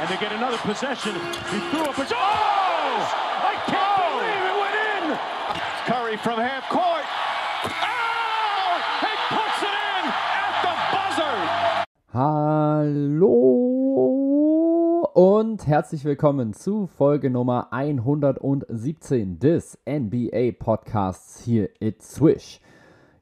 [0.00, 1.14] and they get another possession.
[1.14, 2.06] He threw up a...
[2.10, 3.04] Oh!
[3.44, 5.04] I can't believe it went in!
[5.84, 7.04] Curry from half court.
[7.64, 8.80] Oh!
[9.04, 10.08] He puts it in
[10.40, 11.36] at the buzzer!
[12.14, 13.40] Hallo
[15.12, 22.58] und herzlich willkommen zu Folge Nummer 117 des NBA Podcasts hier at Swish.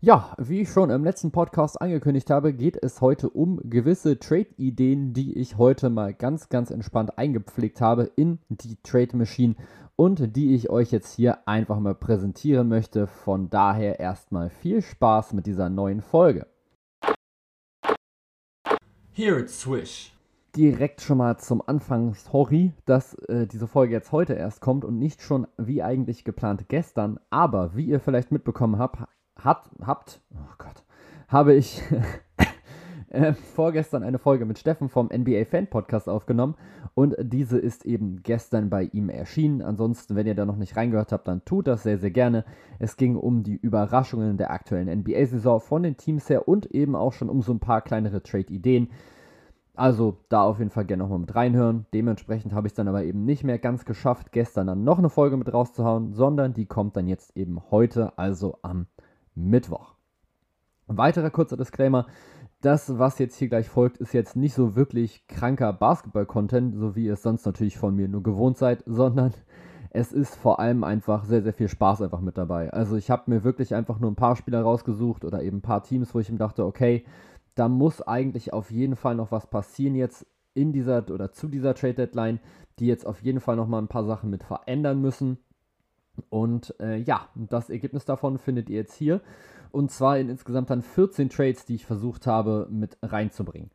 [0.00, 5.12] Ja, wie ich schon im letzten Podcast angekündigt habe, geht es heute um gewisse Trade-Ideen,
[5.12, 9.56] die ich heute mal ganz, ganz entspannt eingepflegt habe in die Trade Machine
[9.96, 13.08] und die ich euch jetzt hier einfach mal präsentieren möchte.
[13.08, 16.46] Von daher erstmal viel Spaß mit dieser neuen Folge.
[19.10, 20.14] Here at Swish.
[20.54, 25.00] Direkt schon mal zum Anfang, sorry, dass äh, diese Folge jetzt heute erst kommt und
[25.00, 27.18] nicht schon wie eigentlich geplant gestern.
[27.30, 29.02] Aber wie ihr vielleicht mitbekommen habt,
[29.42, 30.82] hat, habt, oh Gott,
[31.28, 31.82] habe ich
[33.08, 36.56] äh, vorgestern eine Folge mit Steffen vom NBA Fan Podcast aufgenommen
[36.94, 39.62] und diese ist eben gestern bei ihm erschienen.
[39.62, 42.44] Ansonsten, wenn ihr da noch nicht reingehört habt, dann tut das sehr, sehr gerne.
[42.80, 47.12] Es ging um die Überraschungen der aktuellen NBA-Saison von den Teams her und eben auch
[47.12, 48.90] schon um so ein paar kleinere Trade-Ideen.
[49.76, 51.86] Also da auf jeden Fall gerne nochmal mit reinhören.
[51.94, 55.08] Dementsprechend habe ich es dann aber eben nicht mehr ganz geschafft, gestern dann noch eine
[55.08, 58.86] Folge mit rauszuhauen, sondern die kommt dann jetzt eben heute, also am
[59.38, 59.94] Mittwoch.
[60.86, 62.06] Weiterer kurzer Disclaimer.
[62.60, 67.06] Das, was jetzt hier gleich folgt, ist jetzt nicht so wirklich kranker Basketball-Content, so wie
[67.06, 69.32] ihr es sonst natürlich von mir nur gewohnt seid, sondern
[69.90, 72.72] es ist vor allem einfach sehr, sehr viel Spaß einfach mit dabei.
[72.72, 75.84] Also ich habe mir wirklich einfach nur ein paar Spieler rausgesucht oder eben ein paar
[75.84, 77.04] Teams, wo ich mir dachte, okay,
[77.54, 81.74] da muss eigentlich auf jeden Fall noch was passieren jetzt in dieser oder zu dieser
[81.74, 82.40] Trade Deadline,
[82.78, 85.38] die jetzt auf jeden Fall noch mal ein paar Sachen mit verändern müssen.
[86.30, 89.20] Und äh, ja, das Ergebnis davon findet ihr jetzt hier.
[89.70, 93.70] Und zwar in insgesamt dann 14 Trades, die ich versucht habe mit reinzubringen.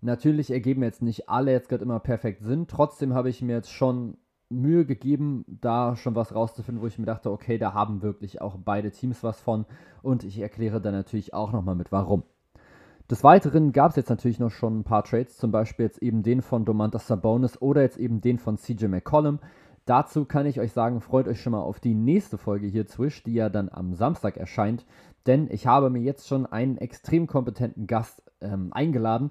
[0.00, 2.66] Natürlich ergeben jetzt nicht alle jetzt gerade immer perfekt Sinn.
[2.66, 4.16] Trotzdem habe ich mir jetzt schon
[4.50, 8.56] Mühe gegeben, da schon was rauszufinden, wo ich mir dachte, okay, da haben wirklich auch
[8.62, 9.64] beide Teams was von.
[10.02, 12.22] Und ich erkläre dann natürlich auch nochmal mit warum.
[13.10, 16.22] Des Weiteren gab es jetzt natürlich noch schon ein paar Trades, zum Beispiel jetzt eben
[16.22, 19.40] den von Domantas Sabonis oder jetzt eben den von CJ McCollum.
[19.86, 23.22] Dazu kann ich euch sagen, freut euch schon mal auf die nächste Folge hier Zwisch,
[23.22, 24.86] die ja dann am Samstag erscheint.
[25.26, 29.30] Denn ich habe mir jetzt schon einen extrem kompetenten Gast ähm, eingeladen,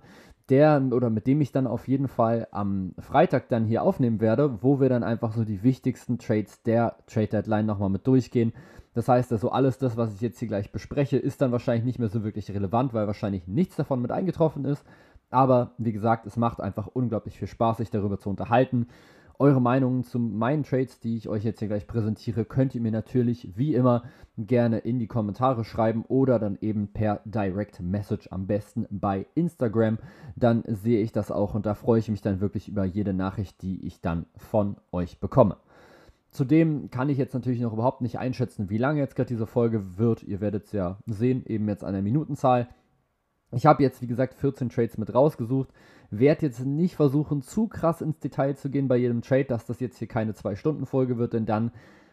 [0.50, 4.62] der oder mit dem ich dann auf jeden Fall am Freitag dann hier aufnehmen werde,
[4.62, 8.54] wo wir dann einfach so die wichtigsten Trades der Trade Deadline nochmal mit durchgehen.
[8.94, 11.98] Das heißt also, alles das, was ich jetzt hier gleich bespreche, ist dann wahrscheinlich nicht
[11.98, 14.84] mehr so wirklich relevant, weil wahrscheinlich nichts davon mit eingetroffen ist.
[15.32, 18.88] Aber wie gesagt, es macht einfach unglaublich viel Spaß, sich darüber zu unterhalten.
[19.40, 22.92] Eure Meinungen zu meinen Trades, die ich euch jetzt hier gleich präsentiere, könnt ihr mir
[22.92, 24.04] natürlich wie immer
[24.38, 29.98] gerne in die Kommentare schreiben oder dann eben per Direct Message am besten bei Instagram.
[30.36, 33.62] Dann sehe ich das auch und da freue ich mich dann wirklich über jede Nachricht,
[33.62, 35.58] die ich dann von euch bekomme.
[36.30, 39.98] Zudem kann ich jetzt natürlich noch überhaupt nicht einschätzen, wie lange jetzt gerade diese Folge
[39.98, 40.24] wird.
[40.24, 42.68] Ihr werdet es ja sehen, eben jetzt an der Minutenzahl.
[43.52, 45.70] Ich habe jetzt, wie gesagt, 14 Trades mit rausgesucht.
[46.12, 49.80] Werde jetzt nicht versuchen, zu krass ins Detail zu gehen bei jedem Trade, dass das
[49.80, 51.72] jetzt hier keine 2-Stunden-Folge wird, denn dann,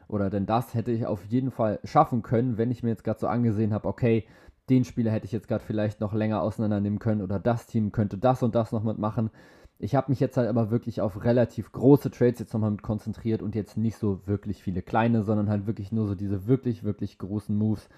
[0.08, 3.20] oder denn das hätte ich auf jeden Fall schaffen können, wenn ich mir jetzt gerade
[3.20, 4.26] so angesehen habe, okay,
[4.70, 8.16] den Spieler hätte ich jetzt gerade vielleicht noch länger auseinandernehmen können oder das Team könnte
[8.16, 9.30] das und das noch mitmachen.
[9.78, 13.42] Ich habe mich jetzt halt aber wirklich auf relativ große Trades jetzt nochmal mit konzentriert
[13.42, 17.18] und jetzt nicht so wirklich viele kleine, sondern halt wirklich nur so diese wirklich, wirklich
[17.18, 17.88] großen Moves,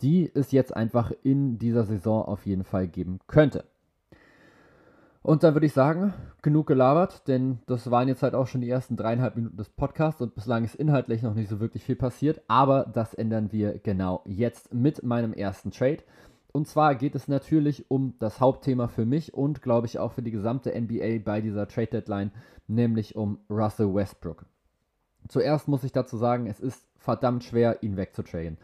[0.00, 3.64] die es jetzt einfach in dieser Saison auf jeden Fall geben könnte.
[5.26, 8.70] Und dann würde ich sagen, genug gelabert, denn das waren jetzt halt auch schon die
[8.70, 12.42] ersten dreieinhalb Minuten des Podcasts und bislang ist inhaltlich noch nicht so wirklich viel passiert,
[12.46, 16.04] aber das ändern wir genau jetzt mit meinem ersten Trade.
[16.52, 20.22] Und zwar geht es natürlich um das Hauptthema für mich und glaube ich auch für
[20.22, 22.30] die gesamte NBA bei dieser Trade Deadline,
[22.68, 24.46] nämlich um Russell Westbrook.
[25.26, 28.58] Zuerst muss ich dazu sagen, es ist verdammt schwer, ihn wegzutraden.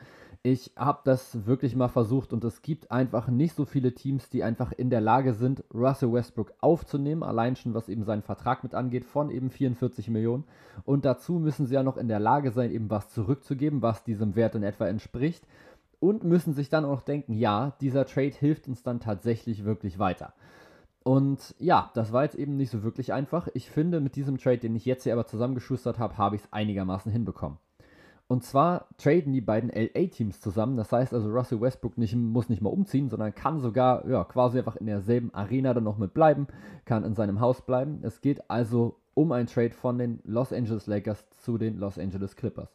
[0.45, 4.43] Ich habe das wirklich mal versucht und es gibt einfach nicht so viele Teams, die
[4.43, 8.75] einfach in der Lage sind, Russell Westbrook aufzunehmen, allein schon was eben seinen Vertrag mit
[8.75, 10.43] angeht, von eben 44 Millionen.
[10.85, 14.35] Und dazu müssen sie ja noch in der Lage sein, eben was zurückzugeben, was diesem
[14.35, 15.47] Wert in etwa entspricht.
[16.01, 20.33] Und müssen sich dann auch denken, ja, dieser Trade hilft uns dann tatsächlich wirklich weiter.
[21.05, 23.47] Und ja, das war jetzt eben nicht so wirklich einfach.
[23.55, 26.53] Ich finde, mit diesem Trade, den ich jetzt hier aber zusammengeschustert habe, habe ich es
[26.53, 27.59] einigermaßen hinbekommen.
[28.33, 30.79] Und zwar traden die beiden LA-Teams zusammen.
[30.79, 34.57] Das heißt also, Russell Westbrook nicht, muss nicht mal umziehen, sondern kann sogar ja, quasi
[34.57, 36.47] einfach in derselben Arena dann noch mit bleiben,
[36.87, 37.99] kann in seinem Haus bleiben.
[38.01, 42.35] Es geht also um ein Trade von den Los Angeles Lakers zu den Los Angeles
[42.35, 42.71] Clippers.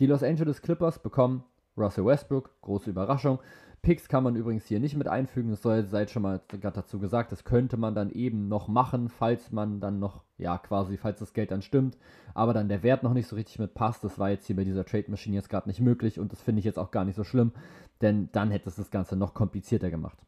[0.00, 1.44] Die Los Angeles Clippers bekommen
[1.76, 3.38] Russell Westbrook, große Überraschung,
[3.84, 5.50] Picks kann man übrigens hier nicht mit einfügen.
[5.50, 7.30] Das soll seit schon mal gerade dazu gesagt.
[7.30, 11.34] Das könnte man dann eben noch machen, falls man dann noch, ja, quasi, falls das
[11.34, 11.96] Geld dann stimmt,
[12.32, 14.02] aber dann der Wert noch nicht so richtig mit passt.
[14.02, 16.60] Das war jetzt hier bei dieser Trade Machine jetzt gerade nicht möglich und das finde
[16.60, 17.52] ich jetzt auch gar nicht so schlimm,
[18.00, 20.18] denn dann hätte es das Ganze noch komplizierter gemacht.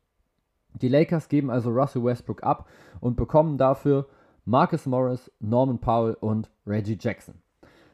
[0.83, 2.69] Die Lakers geben also Russell Westbrook ab
[3.01, 4.07] und bekommen dafür
[4.45, 7.35] Marcus Morris, Norman Powell und Reggie Jackson.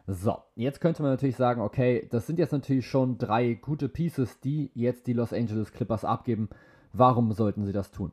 [0.07, 4.41] So, jetzt könnte man natürlich sagen, okay, das sind jetzt natürlich schon drei gute Pieces,
[4.41, 6.49] die jetzt die Los Angeles Clippers abgeben.
[6.93, 8.13] Warum sollten sie das tun?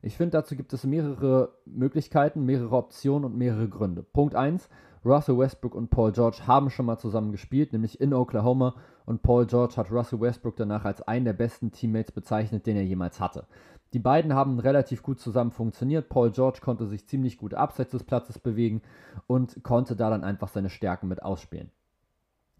[0.00, 4.02] Ich finde, dazu gibt es mehrere Möglichkeiten, mehrere Optionen und mehrere Gründe.
[4.02, 4.68] Punkt 1,
[5.06, 8.74] Russell Westbrook und Paul George haben schon mal zusammen gespielt, nämlich in Oklahoma
[9.04, 12.84] und Paul George hat Russell Westbrook danach als einen der besten Teammates bezeichnet, den er
[12.84, 13.46] jemals hatte.
[13.92, 16.08] Die beiden haben relativ gut zusammen funktioniert.
[16.08, 18.82] Paul George konnte sich ziemlich gut abseits des Platzes bewegen
[19.28, 21.70] und konnte da dann einfach seine Stärken mit ausspielen.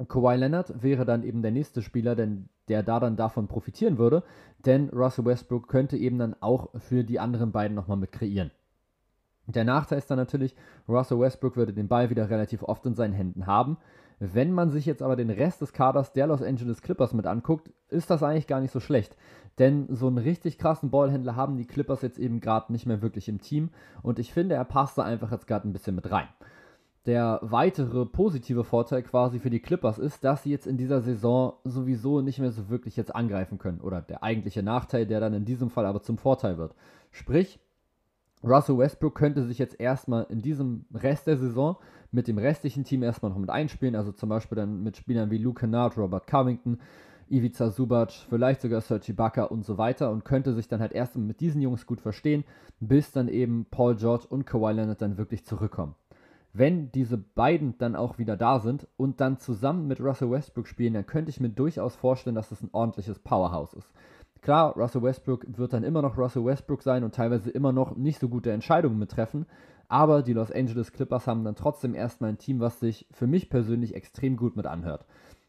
[0.09, 4.23] Kawhi Leonard wäre dann eben der nächste Spieler, denn der da dann davon profitieren würde,
[4.65, 8.51] denn Russell Westbrook könnte eben dann auch für die anderen beiden nochmal mit kreieren.
[9.47, 10.55] Der Nachteil ist dann natürlich,
[10.89, 13.77] Russell Westbrook würde den Ball wieder relativ oft in seinen Händen haben.
[14.19, 17.71] Wenn man sich jetzt aber den Rest des Kaders der Los Angeles Clippers mit anguckt,
[17.89, 19.17] ist das eigentlich gar nicht so schlecht.
[19.59, 23.29] Denn so einen richtig krassen Ballhändler haben die Clippers jetzt eben gerade nicht mehr wirklich
[23.29, 23.71] im Team.
[24.03, 26.29] Und ich finde, er passt da einfach jetzt gerade ein bisschen mit rein.
[27.05, 31.55] Der weitere positive Vorteil quasi für die Clippers ist, dass sie jetzt in dieser Saison
[31.63, 33.81] sowieso nicht mehr so wirklich jetzt angreifen können.
[33.81, 36.75] Oder der eigentliche Nachteil, der dann in diesem Fall aber zum Vorteil wird.
[37.13, 37.61] Sprich,
[38.43, 41.77] Russell Westbrook könnte sich jetzt erstmal in diesem Rest der Saison
[42.13, 45.39] mit dem restlichen Team erstmal noch mit einspielen, also zum Beispiel dann mit Spielern wie
[45.39, 46.79] Luke Kennard, Robert Covington,
[47.29, 51.27] Ivica Subac, vielleicht sogar Sergi Ibaka und so weiter und könnte sich dann halt erstmal
[51.27, 52.45] mit diesen Jungs gut verstehen,
[52.79, 55.97] bis dann eben Paul George und Kawhi Leonard dann wirklich zurückkommen.
[56.53, 60.95] Wenn diese beiden dann auch wieder da sind und dann zusammen mit Russell Westbrook spielen,
[60.95, 63.93] dann könnte ich mir durchaus vorstellen, dass das ein ordentliches Powerhouse ist.
[64.47, 68.21] Klar, Russell Westbrook wird dann immer noch Russell Westbrook sein und teilweise immer noch nicht
[68.21, 69.45] so gute Entscheidungen mittreffen,
[69.89, 73.51] aber die Los Angeles Clippers haben dann trotzdem erstmal ein Team, was sich für mich
[73.51, 75.05] persönlich extrem gut mit anhört.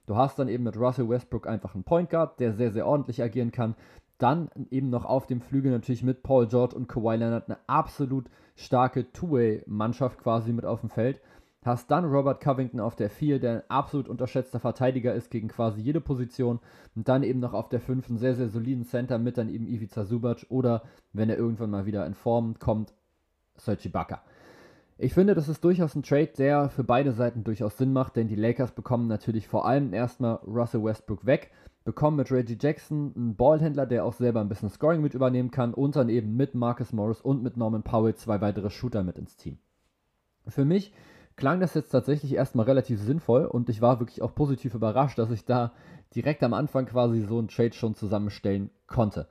[0.08, 3.22] Du hast dann eben mit Russell Westbrook einfach einen Point Guard, der sehr, sehr ordentlich
[3.22, 3.76] agieren kann.
[4.18, 8.32] Dann eben noch auf dem Flügel natürlich mit Paul George und Kawhi Leonard eine absolut
[8.56, 11.22] starke Two-Way-Mannschaft quasi mit auf dem Feld.
[11.64, 15.82] Hast dann Robert Covington auf der 4, der ein absolut unterschätzter Verteidiger ist gegen quasi
[15.82, 16.60] jede Position.
[16.96, 19.68] Und dann eben noch auf der 5 einen sehr, sehr soliden Center mit dann eben
[19.68, 20.84] Ivica Subac oder,
[21.14, 22.94] wenn er irgendwann mal wieder in Form kommt,
[23.58, 24.22] Sergi Ibaka.
[25.00, 28.28] Ich finde, das ist durchaus ein Trade, der für beide Seiten durchaus Sinn macht, denn
[28.28, 31.52] die Lakers bekommen natürlich vor allem erstmal Russell Westbrook weg,
[31.84, 35.76] bekommen mit Reggie Jackson einen Ballhändler, der auch selber ein bisschen Scoring mit übernehmen kann
[35.76, 39.38] und dann eben mit Marcus Morris und mit Norman Powell zwei weitere Shooter mit ins
[39.38, 39.60] Team.
[40.48, 40.94] Für mich
[41.38, 45.32] klang das jetzt tatsächlich erstmal relativ sinnvoll und ich war wirklich auch positiv überrascht, dass
[45.32, 45.72] ich da
[46.14, 49.28] direkt am Anfang quasi so einen Trade schon zusammenstellen konnte.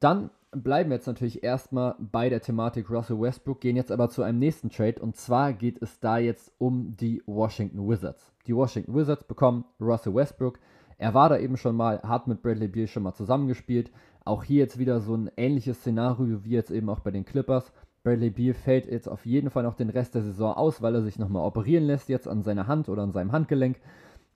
[0.00, 4.22] Dann bleiben wir jetzt natürlich erstmal bei der Thematik Russell Westbrook, gehen jetzt aber zu
[4.22, 8.32] einem nächsten Trade und zwar geht es da jetzt um die Washington Wizards.
[8.46, 10.58] Die Washington Wizards bekommen Russell Westbrook.
[10.98, 13.90] Er war da eben schon mal, hat mit Bradley Beal schon mal zusammengespielt.
[14.24, 17.72] Auch hier jetzt wieder so ein ähnliches Szenario wie jetzt eben auch bei den Clippers.
[18.02, 21.02] Bradley Beal fällt jetzt auf jeden Fall noch den Rest der Saison aus, weil er
[21.02, 23.78] sich nochmal operieren lässt jetzt an seiner Hand oder an seinem Handgelenk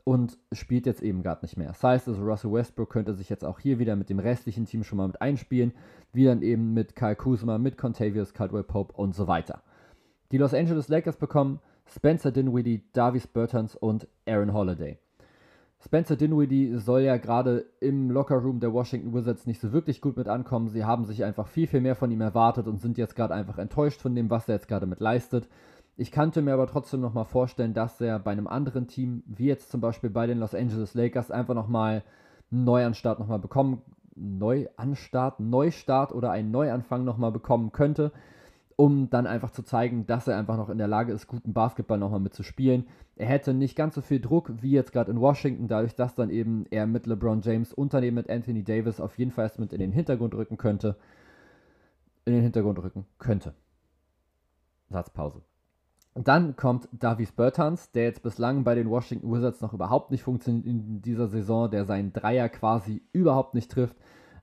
[0.04, 1.68] und spielt jetzt eben gerade nicht mehr.
[1.68, 4.84] Das heißt also, Russell Westbrook könnte sich jetzt auch hier wieder mit dem restlichen Team
[4.84, 5.72] schon mal mit einspielen,
[6.12, 9.62] wie dann eben mit Kyle Kuzma, mit Contavious Caldwell Pope und so weiter.
[10.30, 14.98] Die Los Angeles Lakers bekommen Spencer Dinwiddie, Davis Bertans und Aaron Holiday.
[15.84, 20.28] Spencer Dinwiddie soll ja gerade im Lockerroom der Washington Wizards nicht so wirklich gut mit
[20.28, 20.68] ankommen.
[20.68, 23.58] Sie haben sich einfach viel, viel mehr von ihm erwartet und sind jetzt gerade einfach
[23.58, 25.46] enttäuscht von dem, was er jetzt gerade mit leistet.
[25.98, 29.70] Ich kannte mir aber trotzdem nochmal vorstellen, dass er bei einem anderen Team, wie jetzt
[29.70, 32.02] zum Beispiel bei den Los Angeles Lakers, einfach nochmal
[32.50, 33.82] einen Neuanstart nochmal bekommen,
[34.16, 38.10] Neuanstart, Neustart oder einen Neuanfang nochmal bekommen könnte
[38.76, 41.98] um dann einfach zu zeigen, dass er einfach noch in der Lage ist, guten Basketball
[41.98, 42.86] nochmal mitzuspielen.
[43.16, 46.30] Er hätte nicht ganz so viel Druck wie jetzt gerade in Washington, dadurch, dass dann
[46.30, 49.80] eben er mit LeBron James eben mit Anthony Davis auf jeden Fall erst mit in
[49.80, 50.96] den Hintergrund rücken könnte.
[52.24, 53.54] In den Hintergrund rücken könnte.
[54.90, 55.42] Satzpause.
[56.14, 60.64] Dann kommt Davis Bertans, der jetzt bislang bei den Washington Wizards noch überhaupt nicht funktioniert
[60.64, 63.96] in dieser Saison, der seinen Dreier quasi überhaupt nicht trifft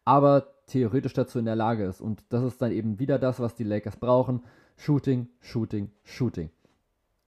[0.05, 2.01] aber theoretisch dazu in der Lage ist.
[2.01, 4.41] Und das ist dann eben wieder das, was die Lakers brauchen.
[4.77, 6.49] Shooting, Shooting, Shooting.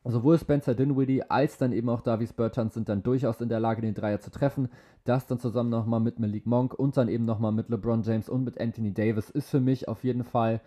[0.06, 3.80] Sowohl Spencer Dinwiddie als dann eben auch Davis Bertans sind dann durchaus in der Lage,
[3.80, 4.68] den Dreier zu treffen.
[5.04, 8.44] Das dann zusammen nochmal mit Malik Monk und dann eben nochmal mit LeBron James und
[8.44, 10.60] mit Anthony Davis ist für mich auf jeden Fall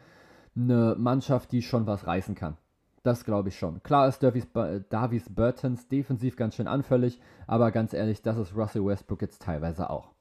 [0.55, 2.57] eine Mannschaft, die schon was reißen kann.
[3.03, 3.83] Das glaube ich schon.
[3.83, 4.47] Klar ist Davis,
[4.89, 9.89] Davis Bertans defensiv ganz schön anfällig, aber ganz ehrlich, das ist Russell Westbrook jetzt teilweise
[9.89, 10.16] auch.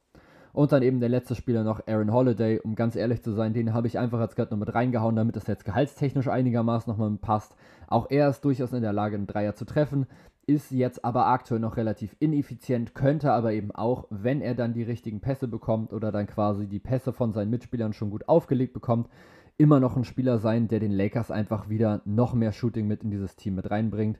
[0.56, 2.60] Und dann eben der letzte Spieler noch, Aaron Holiday.
[2.60, 5.36] Um ganz ehrlich zu sein, den habe ich einfach jetzt gerade noch mit reingehauen, damit
[5.36, 7.54] das jetzt gehaltstechnisch einigermaßen nochmal passt.
[7.88, 10.06] Auch er ist durchaus in der Lage, einen Dreier zu treffen,
[10.46, 14.82] ist jetzt aber aktuell noch relativ ineffizient, könnte aber eben auch, wenn er dann die
[14.82, 19.10] richtigen Pässe bekommt oder dann quasi die Pässe von seinen Mitspielern schon gut aufgelegt bekommt,
[19.58, 23.10] immer noch ein Spieler sein, der den Lakers einfach wieder noch mehr Shooting mit in
[23.10, 24.18] dieses Team mit reinbringt.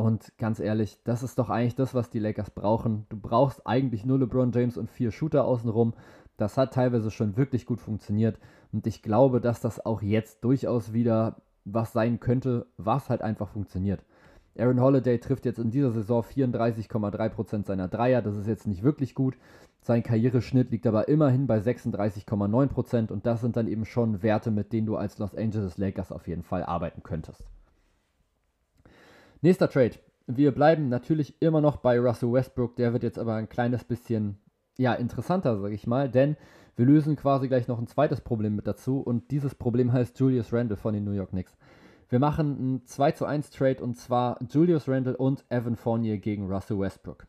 [0.00, 3.04] Und ganz ehrlich, das ist doch eigentlich das, was die Lakers brauchen.
[3.10, 5.92] Du brauchst eigentlich nur LeBron James und vier Shooter außenrum.
[6.38, 8.38] Das hat teilweise schon wirklich gut funktioniert.
[8.72, 13.48] Und ich glaube, dass das auch jetzt durchaus wieder was sein könnte, was halt einfach
[13.48, 14.02] funktioniert.
[14.58, 18.22] Aaron Holiday trifft jetzt in dieser Saison 34,3% seiner Dreier.
[18.22, 19.36] Das ist jetzt nicht wirklich gut.
[19.82, 24.72] Sein Karriereschnitt liegt aber immerhin bei 36,9% und das sind dann eben schon Werte, mit
[24.72, 27.44] denen du als Los Angeles Lakers auf jeden Fall arbeiten könntest.
[29.42, 29.92] Nächster Trade.
[30.26, 32.76] Wir bleiben natürlich immer noch bei Russell Westbrook.
[32.76, 34.38] Der wird jetzt aber ein kleines bisschen
[34.76, 36.36] ja, interessanter, sage ich mal, denn
[36.76, 40.52] wir lösen quasi gleich noch ein zweites Problem mit dazu und dieses Problem heißt Julius
[40.52, 41.56] Randle von den New York Knicks.
[42.10, 46.52] Wir machen einen 2 zu 1 Trade und zwar Julius Randle und Evan Fournier gegen
[46.52, 47.26] Russell Westbrook.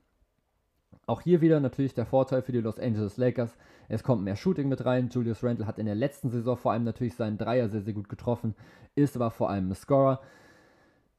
[1.07, 3.55] Auch hier wieder natürlich der Vorteil für die Los Angeles Lakers.
[3.87, 5.09] Es kommt mehr Shooting mit rein.
[5.09, 8.09] Julius Randle hat in der letzten Saison vor allem natürlich seinen Dreier sehr, sehr gut
[8.09, 8.55] getroffen,
[8.95, 10.19] ist aber vor allem ein Scorer.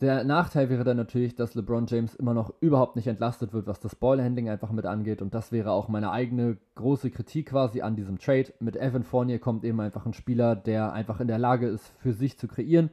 [0.03, 3.79] Der Nachteil wäre dann natürlich, dass LeBron James immer noch überhaupt nicht entlastet wird, was
[3.79, 5.23] das Ballhandling einfach mit angeht.
[5.23, 8.53] Und das wäre auch meine eigene große Kritik quasi an diesem Trade.
[8.59, 12.13] Mit Evan Fournier kommt eben einfach ein Spieler, der einfach in der Lage ist, für
[12.15, 12.91] sich zu kreieren,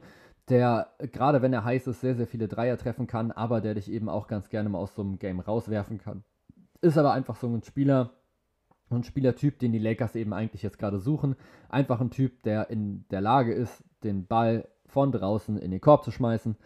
[0.50, 3.90] der gerade wenn er heiß ist, sehr, sehr viele Dreier treffen kann, aber der dich
[3.90, 6.22] eben auch ganz gerne mal aus so einem Game rauswerfen kann.
[6.80, 8.10] Ist aber einfach so ein Spieler,
[8.88, 11.34] ein Spielertyp, den die Lakers eben eigentlich jetzt gerade suchen.
[11.70, 16.04] Einfach ein Typ, der in der Lage ist, den Ball von draußen in den Korb
[16.04, 16.56] zu schmeißen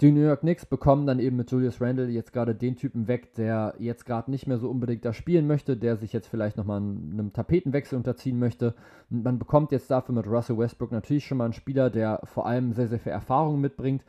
[0.00, 3.32] die New York Knicks bekommen dann eben mit Julius Randle jetzt gerade den Typen weg,
[3.34, 6.78] der jetzt gerade nicht mehr so unbedingt da spielen möchte, der sich jetzt vielleicht nochmal
[6.78, 8.74] einem Tapetenwechsel unterziehen möchte.
[9.08, 12.46] Und man bekommt jetzt dafür mit Russell Westbrook natürlich schon mal einen Spieler, der vor
[12.46, 14.02] allem sehr, sehr viel Erfahrung mitbringt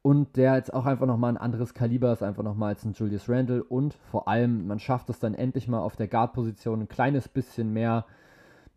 [0.00, 3.28] und der jetzt auch einfach nochmal ein anderes Kaliber ist, einfach nochmal als ein Julius
[3.28, 3.64] Randle.
[3.64, 7.72] Und vor allem, man schafft es dann endlich mal auf der Guard-Position ein kleines bisschen
[7.72, 8.04] mehr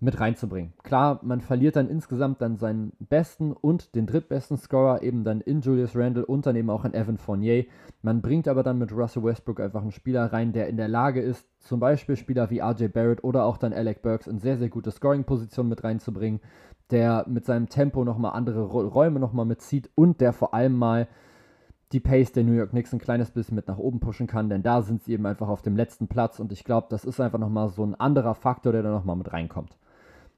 [0.06, 0.72] mit reinzubringen.
[0.84, 5.62] Klar, man verliert dann insgesamt dann seinen besten und den drittbesten Scorer eben dann in
[5.62, 7.66] Julius Randle und dann eben auch in Evan Fournier.
[8.02, 11.22] Man bringt aber dann mit Russell Westbrook einfach einen Spieler rein, der in der Lage
[11.22, 14.70] ist, zum Beispiel Spieler wie RJ Barrett oder auch dann Alec Burks in sehr, sehr
[14.70, 16.40] gute Scoring-Positionen mit reinzubringen,
[16.92, 21.08] der mit seinem Tempo nochmal andere Räume nochmal mitzieht und der vor allem mal
[21.92, 24.62] die Pace der New York Knicks ein kleines bisschen mit nach oben pushen kann, denn
[24.62, 27.40] da sind sie eben einfach auf dem letzten Platz und ich glaube, das ist einfach
[27.40, 29.78] nochmal so ein anderer Faktor, der da nochmal mit reinkommt.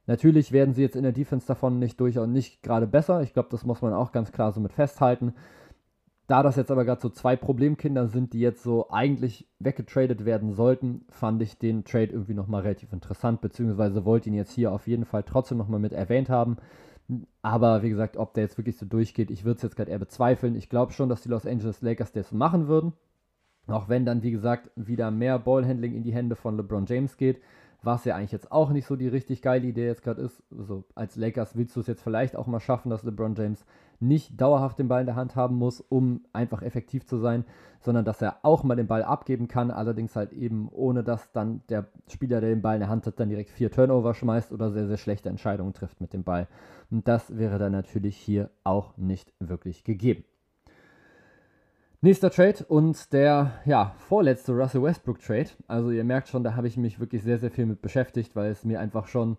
[0.07, 3.21] Natürlich werden sie jetzt in der Defense davon nicht durchaus nicht gerade besser.
[3.21, 5.33] Ich glaube, das muss man auch ganz klar so mit festhalten.
[6.27, 10.53] Da das jetzt aber gerade so zwei Problemkinder sind, die jetzt so eigentlich weggetradet werden
[10.53, 14.87] sollten, fand ich den Trade irgendwie nochmal relativ interessant, beziehungsweise wollte ihn jetzt hier auf
[14.87, 16.57] jeden Fall trotzdem nochmal mit erwähnt haben.
[17.41, 19.99] Aber wie gesagt, ob der jetzt wirklich so durchgeht, ich würde es jetzt gerade eher
[19.99, 20.55] bezweifeln.
[20.55, 22.93] Ich glaube schon, dass die Los Angeles Lakers das machen würden.
[23.67, 27.41] Auch wenn dann, wie gesagt, wieder mehr Ballhandling in die Hände von LeBron James geht
[27.87, 30.43] was ja eigentlich jetzt auch nicht so die richtig geile Idee jetzt gerade ist.
[30.55, 33.65] Also als Lakers willst du es jetzt vielleicht auch mal schaffen, dass LeBron James
[33.99, 37.45] nicht dauerhaft den Ball in der Hand haben muss, um einfach effektiv zu sein,
[37.79, 41.61] sondern dass er auch mal den Ball abgeben kann, allerdings halt eben ohne dass dann
[41.69, 44.69] der Spieler, der den Ball in der Hand hat, dann direkt vier Turnover schmeißt oder
[44.69, 46.47] sehr, sehr schlechte Entscheidungen trifft mit dem Ball.
[46.91, 50.25] Und das wäre dann natürlich hier auch nicht wirklich gegeben.
[52.07, 55.49] Nächster Trade und der ja, vorletzte Russell Westbrook Trade.
[55.67, 58.49] Also ihr merkt schon, da habe ich mich wirklich sehr, sehr viel mit beschäftigt, weil
[58.49, 59.35] es mir einfach schon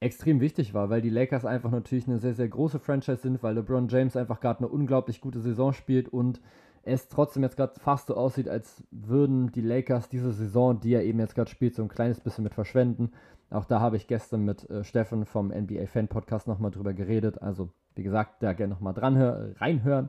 [0.00, 3.54] extrem wichtig war, weil die Lakers einfach natürlich eine sehr, sehr große Franchise sind, weil
[3.54, 6.40] LeBron James einfach gerade eine unglaublich gute Saison spielt und
[6.82, 11.04] es trotzdem jetzt gerade fast so aussieht, als würden die Lakers diese Saison, die er
[11.04, 13.12] eben jetzt gerade spielt, so ein kleines bisschen mit verschwenden.
[13.50, 17.40] Auch da habe ich gestern mit äh, Steffen vom NBA Fan Podcast nochmal drüber geredet.
[17.40, 19.16] Also, wie gesagt, da gerne nochmal dran
[19.60, 20.08] reinhören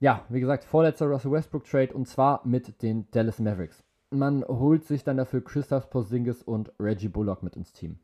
[0.00, 3.84] ja, wie gesagt, vorletzter Russell Westbrook Trade und zwar mit den Dallas Mavericks.
[4.10, 7.98] Man holt sich dann dafür Christoph Porzingis und Reggie Bullock mit ins Team.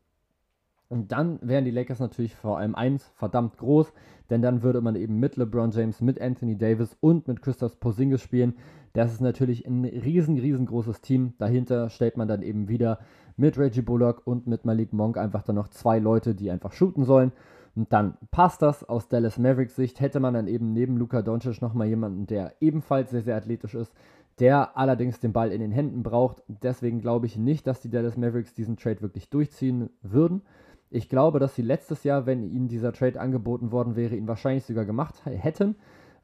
[0.89, 3.91] Und dann wären die Lakers natürlich vor allem eins verdammt groß,
[4.29, 8.21] denn dann würde man eben mit LeBron James, mit Anthony Davis und mit Christoph Porzingis
[8.21, 8.53] spielen.
[8.93, 11.33] Das ist natürlich ein riesen, riesengroßes Team.
[11.39, 12.99] Dahinter stellt man dann eben wieder
[13.35, 17.03] mit Reggie Bullock und mit Malik Monk einfach dann noch zwei Leute, die einfach shooten
[17.03, 17.33] sollen.
[17.77, 21.61] Und dann passt das aus Dallas Mavericks Sicht, hätte man dann eben neben Luka Doncic
[21.61, 23.93] nochmal jemanden, der ebenfalls sehr, sehr athletisch ist,
[24.39, 26.41] der allerdings den Ball in den Händen braucht.
[26.47, 30.41] Deswegen glaube ich nicht, dass die Dallas Mavericks diesen Trade wirklich durchziehen würden.
[30.89, 34.65] Ich glaube, dass sie letztes Jahr, wenn ihnen dieser Trade angeboten worden wäre, ihn wahrscheinlich
[34.65, 35.75] sogar gemacht hätten,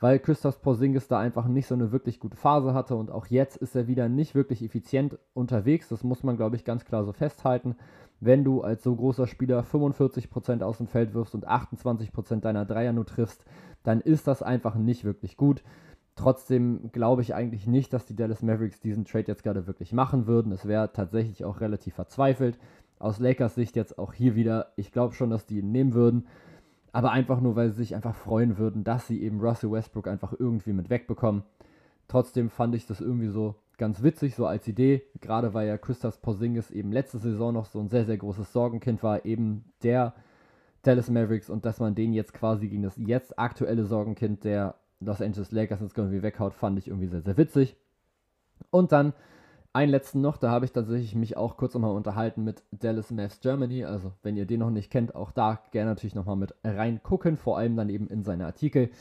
[0.04, 3.56] weil Christoph Porzingis da einfach nicht so eine wirklich gute Phase hatte und auch jetzt
[3.56, 5.88] ist er wieder nicht wirklich effizient unterwegs.
[5.88, 7.78] Das muss man, glaube ich, ganz klar so festhalten.
[8.20, 12.92] Wenn du als so großer Spieler 45% aus dem Feld wirfst und 28% deiner Dreier
[12.92, 13.46] nur triffst,
[13.84, 15.64] dann ist das einfach nicht wirklich gut.
[16.18, 20.28] Trotzdem glaube ich eigentlich nicht, dass die Dallas Mavericks diesen Trade jetzt gerade wirklich machen
[20.28, 20.52] würden.
[20.52, 22.60] Es wäre tatsächlich auch relativ verzweifelt.
[23.00, 26.28] Aus Lakers Sicht jetzt auch hier wieder, ich glaube schon, dass die ihn nehmen würden.
[26.94, 30.34] Aber einfach nur, weil sie sich einfach freuen würden, dass sie eben Russell Westbrook einfach
[30.38, 31.44] irgendwie mit wegbekommen.
[32.08, 35.02] Trotzdem fand ich das irgendwie so ganz witzig, so als Idee.
[35.20, 39.02] Gerade weil ja Christoph Porzingis eben letzte Saison noch so ein sehr, sehr großes Sorgenkind
[39.02, 39.26] war.
[39.26, 40.14] Eben der
[40.84, 45.22] Dallas Mavericks und dass man den jetzt quasi gegen das jetzt aktuelle Sorgenkind der Los
[45.22, 47.76] Angeles Lakers jetzt irgendwie weghaut, fand ich irgendwie sehr, sehr witzig.
[48.70, 49.14] Und dann
[49.74, 53.40] einen letzten noch, da habe ich tatsächlich mich auch kurz nochmal unterhalten mit Dallas Mavs
[53.40, 53.86] Germany.
[53.86, 57.58] Also, wenn ihr den noch nicht kennt, auch da gerne natürlich nochmal mit reingucken, vor
[57.58, 58.92] allem dann eben in seine Artikel.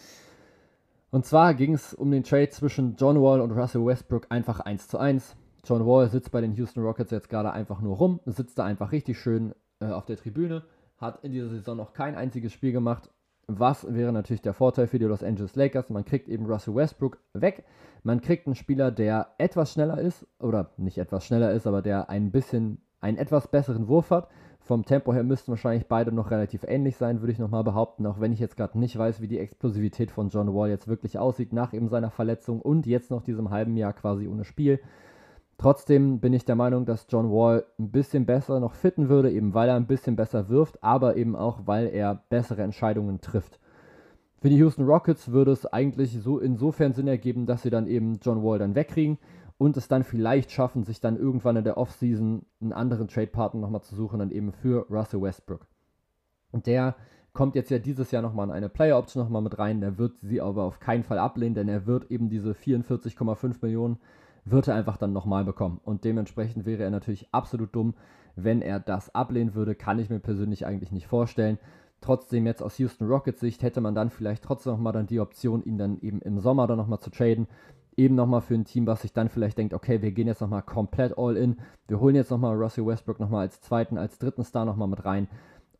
[1.10, 4.88] Und zwar ging es um den Trade zwischen John Wall und Russell Westbrook einfach 1
[4.88, 5.36] zu 1.
[5.62, 8.92] John Wall sitzt bei den Houston Rockets jetzt gerade einfach nur rum, sitzt da einfach
[8.92, 10.64] richtig schön äh, auf der Tribüne,
[10.96, 13.10] hat in dieser Saison noch kein einziges Spiel gemacht
[13.48, 15.90] was wäre natürlich der Vorteil für die Los Angeles Lakers?
[15.90, 17.64] Man kriegt eben Russell Westbrook weg.
[18.02, 22.10] Man kriegt einen Spieler, der etwas schneller ist, oder nicht etwas schneller ist, aber der
[22.10, 24.28] ein bisschen, einen etwas besseren Wurf hat.
[24.60, 28.20] Vom Tempo her müssten wahrscheinlich beide noch relativ ähnlich sein, würde ich nochmal behaupten, auch
[28.20, 31.52] wenn ich jetzt gerade nicht weiß, wie die Explosivität von John Wall jetzt wirklich aussieht
[31.52, 34.78] nach eben seiner Verletzung und jetzt noch diesem halben Jahr quasi ohne Spiel.
[35.62, 39.54] Trotzdem bin ich der Meinung, dass John Wall ein bisschen besser noch fitten würde, eben
[39.54, 43.60] weil er ein bisschen besser wirft, aber eben auch, weil er bessere Entscheidungen trifft.
[44.40, 48.18] Für die Houston Rockets würde es eigentlich so insofern Sinn ergeben, dass sie dann eben
[48.20, 49.18] John Wall dann wegkriegen
[49.56, 53.82] und es dann vielleicht schaffen, sich dann irgendwann in der Offseason einen anderen Trade-Partner nochmal
[53.82, 55.68] zu suchen, dann eben für Russell Westbrook.
[56.50, 56.96] Und der
[57.34, 60.40] kommt jetzt ja dieses Jahr nochmal in eine Player-Option nochmal mit rein, der wird sie
[60.40, 63.98] aber auf keinen Fall ablehnen, denn er wird eben diese 44,5 Millionen
[64.44, 65.80] wird er einfach dann nochmal bekommen.
[65.84, 67.94] Und dementsprechend wäre er natürlich absolut dumm,
[68.36, 69.74] wenn er das ablehnen würde.
[69.74, 71.58] Kann ich mir persönlich eigentlich nicht vorstellen.
[72.00, 75.62] Trotzdem jetzt aus Houston Rockets Sicht hätte man dann vielleicht trotzdem nochmal dann die Option,
[75.62, 77.46] ihn dann eben im Sommer dann nochmal zu traden.
[77.96, 80.62] Eben nochmal für ein Team, was sich dann vielleicht denkt, okay, wir gehen jetzt nochmal
[80.62, 81.58] komplett all in.
[81.86, 85.28] Wir holen jetzt nochmal Russell Westbrook nochmal als zweiten, als dritten Star nochmal mit rein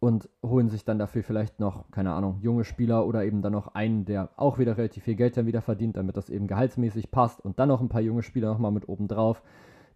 [0.02, 3.76] und holen sich dann dafür vielleicht noch, keine Ahnung, junge Spieler oder eben dann noch
[3.76, 7.40] einen, der auch wieder relativ viel Geld dann wieder verdient, damit das eben gehaltsmäßig passt
[7.40, 9.44] und dann noch ein paar junge Spieler nochmal mit oben drauf,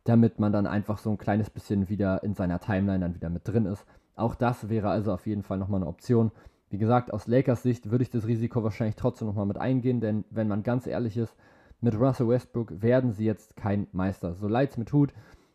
[0.05, 3.49] damit man dann einfach so ein kleines bisschen wieder in seiner Timeline dann wieder mit
[3.49, 3.85] drin ist.
[4.15, 6.31] Auch das wäre also auf jeden Fall nochmal eine Option.
[6.71, 10.25] Wie gesagt, aus Lakers Sicht würde ich das Risiko wahrscheinlich trotzdem nochmal mit eingehen, denn
[10.31, 11.35] wenn man ganz ehrlich ist,
[11.81, 14.37] mit Russell Westbrook werden sie jetzt kein Meister.
[14.37, 15.13] So leid es mir tut,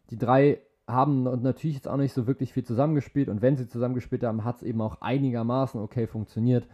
[0.10, 0.60] die drei
[0.92, 4.58] haben natürlich jetzt auch nicht so wirklich viel zusammengespielt und wenn sie zusammengespielt haben, hat
[4.58, 6.68] es eben auch einigermaßen okay funktioniert.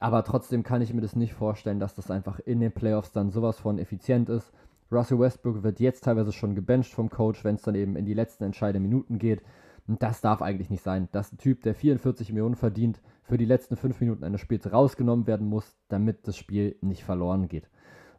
[0.00, 3.30] Aber trotzdem kann ich mir das nicht vorstellen, dass das einfach in den Playoffs dann
[3.30, 4.52] sowas von effizient ist.
[4.92, 8.14] Russell Westbrook wird jetzt teilweise schon gebencht vom Coach, wenn es dann eben in die
[8.14, 9.42] letzten entscheidenden Minuten geht.
[9.86, 13.44] Und das darf eigentlich nicht sein, dass ein Typ, der 44 Millionen verdient, für die
[13.44, 17.68] letzten 5 Minuten eines Spiels rausgenommen werden muss, damit das Spiel nicht verloren geht.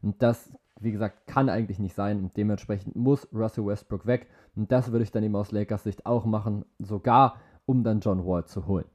[0.02, 4.28] Und das wie gesagt, kann eigentlich nicht sein und dementsprechend muss Russell Westbrook weg.
[4.56, 8.26] Und das würde ich dann eben aus Lakers Sicht auch machen, sogar um dann John
[8.26, 8.86] Wall zu holen.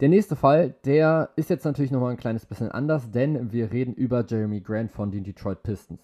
[0.00, 3.94] Der nächste Fall, der ist jetzt natürlich nochmal ein kleines bisschen anders, denn wir reden
[3.94, 6.00] über Jeremy Grant von den Detroit Pistons.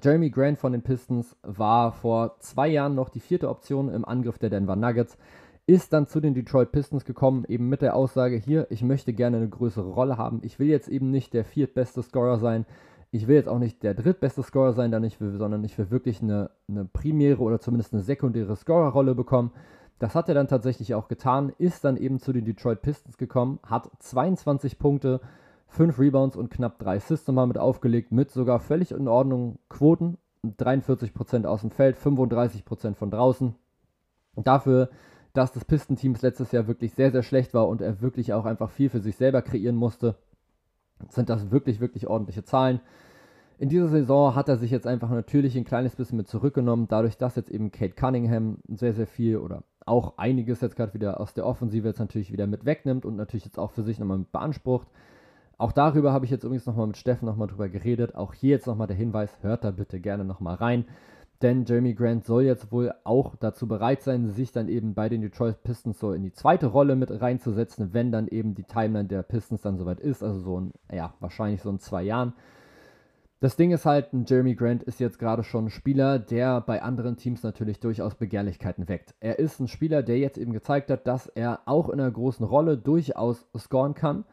[0.00, 4.38] Jeremy Grant von den Pistons war vor zwei Jahren noch die vierte Option im Angriff
[4.38, 5.18] der Denver Nuggets,
[5.66, 9.36] ist dann zu den Detroit Pistons gekommen, eben mit der Aussage hier, ich möchte gerne
[9.36, 10.40] eine größere Rolle haben.
[10.42, 12.66] Ich will jetzt eben nicht der viertbeste Scorer sein,
[13.14, 15.90] ich will jetzt auch nicht der drittbeste Scorer sein, dann ich will, sondern ich will
[15.90, 19.52] wirklich eine, eine primäre oder zumindest eine sekundäre Scorerrolle bekommen.
[19.98, 23.60] Das hat er dann tatsächlich auch getan, ist dann eben zu den Detroit Pistons gekommen,
[23.64, 25.20] hat 22 Punkte,
[25.68, 30.16] 5 Rebounds und knapp 3 Assists mal mit aufgelegt, mit sogar völlig in Ordnung Quoten,
[30.44, 33.54] 43% aus dem Feld, 35% von draußen.
[34.36, 34.88] Dafür,
[35.34, 38.70] dass das Pistenteams letztes Jahr wirklich sehr, sehr schlecht war und er wirklich auch einfach
[38.70, 40.16] viel für sich selber kreieren musste,
[41.08, 42.80] sind das wirklich, wirklich ordentliche Zahlen.
[43.58, 47.16] In dieser Saison hat er sich jetzt einfach natürlich ein kleines bisschen mit zurückgenommen, dadurch,
[47.16, 51.34] dass jetzt eben Kate Cunningham sehr, sehr viel oder auch einiges jetzt gerade wieder aus
[51.34, 54.32] der Offensive jetzt natürlich wieder mit wegnimmt und natürlich jetzt auch für sich nochmal mit
[54.32, 54.88] beansprucht.
[55.58, 58.16] Auch darüber habe ich jetzt übrigens nochmal mit Steffen nochmal drüber geredet.
[58.16, 60.86] Auch hier jetzt nochmal der Hinweis, hört da bitte gerne nochmal rein.
[61.42, 65.22] Denn Jeremy Grant soll jetzt wohl auch dazu bereit sein, sich dann eben bei den
[65.22, 69.24] Detroit Pistons so in die zweite Rolle mit reinzusetzen, wenn dann eben die Timeline der
[69.24, 70.22] Pistons dann soweit ist.
[70.22, 72.32] Also so ein, ja, wahrscheinlich so in zwei Jahren.
[73.40, 77.16] Das Ding ist halt, Jeremy Grant ist jetzt gerade schon ein Spieler, der bei anderen
[77.16, 79.16] Teams natürlich durchaus Begehrlichkeiten weckt.
[79.18, 82.46] Er ist ein Spieler, der jetzt eben gezeigt hat, dass er auch in einer großen
[82.46, 84.24] Rolle durchaus scoren kann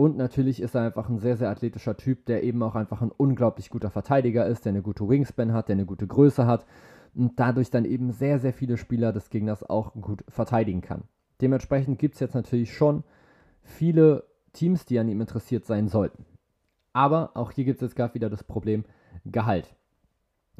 [0.00, 3.10] Und natürlich ist er einfach ein sehr, sehr athletischer Typ, der eben auch einfach ein
[3.10, 6.66] unglaublich guter Verteidiger ist, der eine gute Wingspan hat, der eine gute Größe hat
[7.16, 11.02] und dadurch dann eben sehr, sehr viele Spieler des Gegners auch gut verteidigen kann.
[11.40, 13.02] Dementsprechend gibt es jetzt natürlich schon
[13.62, 16.24] viele Teams, die an ihm interessiert sein sollten.
[16.92, 18.84] Aber auch hier gibt es jetzt gerade wieder das Problem
[19.24, 19.74] Gehalt.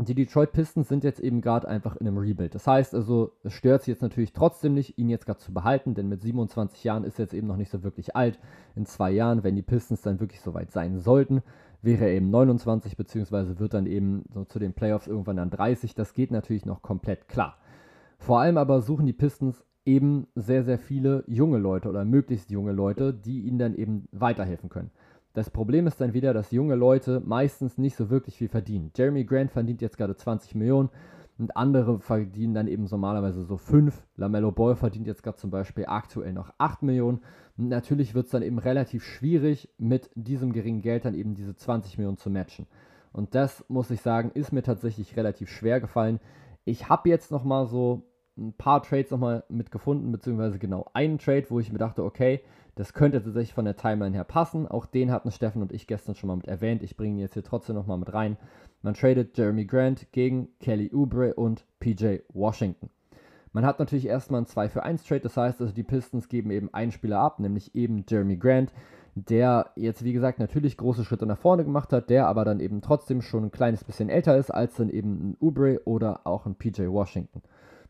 [0.01, 2.55] Die Detroit Pistons sind jetzt eben gerade einfach in einem Rebuild.
[2.55, 5.95] Das heißt also, es stört sie jetzt natürlich trotzdem nicht, ihn jetzt gerade zu behalten,
[5.95, 8.39] denn mit 27 Jahren ist er jetzt eben noch nicht so wirklich alt.
[8.77, 11.43] In zwei Jahren, wenn die Pistons dann wirklich so weit sein sollten,
[11.83, 15.97] wäre er eben 29, beziehungsweise wird dann eben so zu den Playoffs irgendwann dann 30.
[15.97, 17.57] Das geht natürlich noch komplett klar.
[18.19, 22.73] Vor allem aber suchen die Pistons eben sehr, sehr viele junge Leute oder möglichst junge
[22.73, 24.91] Leute, die ihnen dann eben weiterhelfen können.
[25.35, 28.91] Das Problem ist dann wieder, dass junge Leute meistens nicht so wirklich viel verdienen.
[28.97, 30.91] Jeremy Grant verdient jetzt gerade 20 Millionen
[31.39, 34.03] und andere verdienen dann eben normalerweise so 5.
[34.17, 37.21] Lamello Ball verdient jetzt gerade zum Beispiel aktuell noch 8 Millionen.
[37.57, 41.55] Und natürlich wird es dann eben relativ schwierig, mit diesem geringen Geld dann eben diese
[41.55, 42.67] 20 Millionen zu matchen.
[43.13, 46.19] Und das, muss ich sagen, ist mir tatsächlich relativ schwer gefallen.
[46.65, 48.03] Ich habe jetzt nochmal so
[48.39, 52.41] ein paar Trades nochmal mitgefunden, beziehungsweise genau einen Trade, wo ich mir dachte, okay,
[52.77, 54.69] das könnte tatsächlich von der Timeline her passen.
[54.69, 56.83] Auch den hatten Steffen und ich gestern schon mal mit erwähnt.
[56.83, 58.37] Ich bringe ihn jetzt hier trotzdem nochmal mit rein.
[58.83, 62.91] Man tradet Jeremy Grant gegen Kelly Oubre und PJ Washington.
[63.53, 66.53] Man hat natürlich erstmal einen 2 für 1 Trade, das heißt also die Pistons geben
[66.53, 68.73] eben einen Spieler ab, nämlich eben Jeremy Grant,
[69.17, 72.83] der jetzt wie gesagt natürlich große Schritte nach vorne gemacht hat, der aber dann eben
[72.83, 76.55] trotzdem schon ein kleines bisschen älter ist als dann eben ein Oubre oder auch ein
[76.55, 77.43] PJ Washington.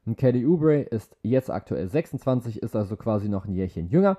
[0.09, 4.18] Und Kelly Oubre ist jetzt aktuell 26, ist also quasi noch ein Jährchen jünger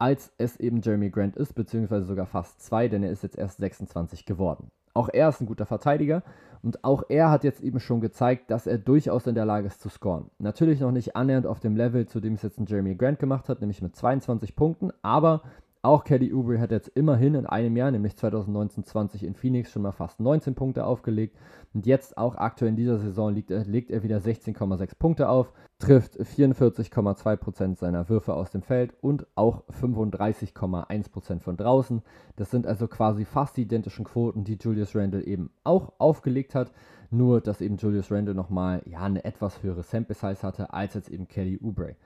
[0.00, 3.58] als es eben Jeremy Grant ist, beziehungsweise sogar fast zwei, denn er ist jetzt erst
[3.58, 4.70] 26 geworden.
[4.94, 6.22] Auch er ist ein guter Verteidiger
[6.62, 9.80] und auch er hat jetzt eben schon gezeigt, dass er durchaus in der Lage ist
[9.80, 10.30] zu scoren.
[10.38, 13.50] Natürlich noch nicht annähernd auf dem Level, zu dem es jetzt ein Jeremy Grant gemacht
[13.50, 15.42] hat, nämlich mit 22 Punkten, aber
[15.82, 19.92] auch Kelly Oubre hat jetzt immerhin in einem Jahr, nämlich 2019-20 in Phoenix, schon mal
[19.92, 21.38] fast 19 Punkte aufgelegt.
[21.72, 25.52] Und jetzt auch aktuell in dieser Saison liegt er, legt er wieder 16,6 Punkte auf,
[25.78, 32.02] trifft 44,2% seiner Würfe aus dem Feld und auch 35,1% von draußen.
[32.36, 36.72] Das sind also quasi fast die identischen Quoten, die Julius Randle eben auch aufgelegt hat.
[37.10, 41.08] Nur, dass eben Julius Randle nochmal ja, eine etwas höhere Sample Size hatte als jetzt
[41.08, 41.96] eben Kelly Oubre.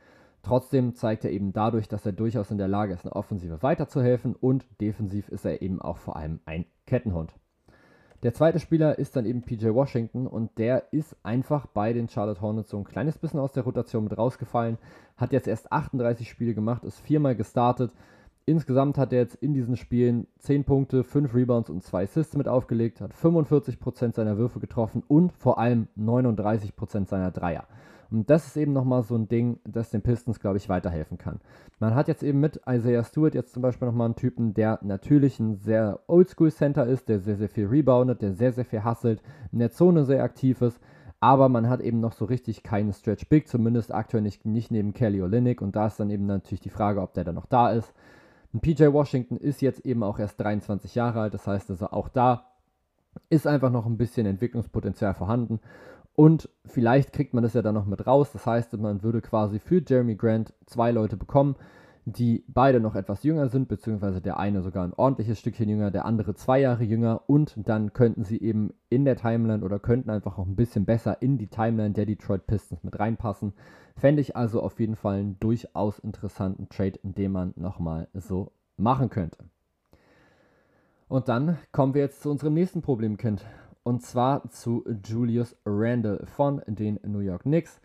[0.45, 4.37] Trotzdem zeigt er eben dadurch, dass er durchaus in der Lage ist, eine Offensive weiterzuhelfen
[4.37, 7.35] und defensiv ist er eben auch vor allem ein Kettenhund.
[8.23, 12.43] Der zweite Spieler ist dann eben PJ Washington und der ist einfach bei den Charlotte
[12.43, 14.77] Hornets so ein kleines bisschen aus der Rotation mit rausgefallen,
[15.17, 17.93] hat jetzt erst 38 Spiele gemacht, ist viermal gestartet.
[18.45, 22.49] Insgesamt hat er jetzt in diesen Spielen 10 Punkte, 5 Rebounds und 2 Assists mit
[22.49, 27.67] aufgelegt, hat 45% seiner Würfe getroffen und vor allem 39% seiner Dreier.
[28.11, 31.41] Und das ist eben nochmal so ein Ding, das den Pistons, glaube ich, weiterhelfen kann.
[31.79, 35.41] Man hat jetzt eben mit Isaiah Stewart jetzt zum Beispiel nochmal einen Typen, der natürlich
[35.41, 39.59] ein sehr Oldschool-Center ist, der sehr, sehr viel reboundet, der sehr, sehr viel hustelt, in
[39.59, 40.81] der Zone sehr aktiv ist.
[41.21, 44.93] Aber man hat eben noch so richtig keinen Stretch Big, zumindest aktuell nicht, nicht neben
[44.93, 45.63] Kelly Olynyk.
[45.63, 47.95] Und da ist dann eben natürlich die Frage, ob der dann noch da ist.
[48.53, 52.09] Und PJ Washington ist jetzt eben auch erst 23 Jahre alt, das heißt also auch
[52.09, 52.45] da
[53.29, 55.61] ist einfach noch ein bisschen Entwicklungspotenzial vorhanden.
[56.15, 58.31] Und vielleicht kriegt man das ja dann noch mit raus.
[58.33, 61.57] Das heißt, man würde quasi für Jeremy Grant zwei Leute bekommen,
[62.07, 66.05] die beide noch etwas jünger sind, beziehungsweise der eine sogar ein ordentliches Stückchen jünger, der
[66.05, 67.23] andere zwei Jahre jünger.
[67.27, 71.21] Und dann könnten sie eben in der Timeline oder könnten einfach auch ein bisschen besser
[71.21, 73.55] in die Timeline der Detroit Pistons mit reinpassen.
[73.97, 79.09] Fände ich also auf jeden Fall einen durchaus interessanten Trade, den man nochmal so machen
[79.09, 79.39] könnte.
[81.09, 83.45] Und dann kommen wir jetzt zu unserem nächsten Problemkind.
[83.85, 87.81] Und zwar zu Julius Randle von den New York Knicks.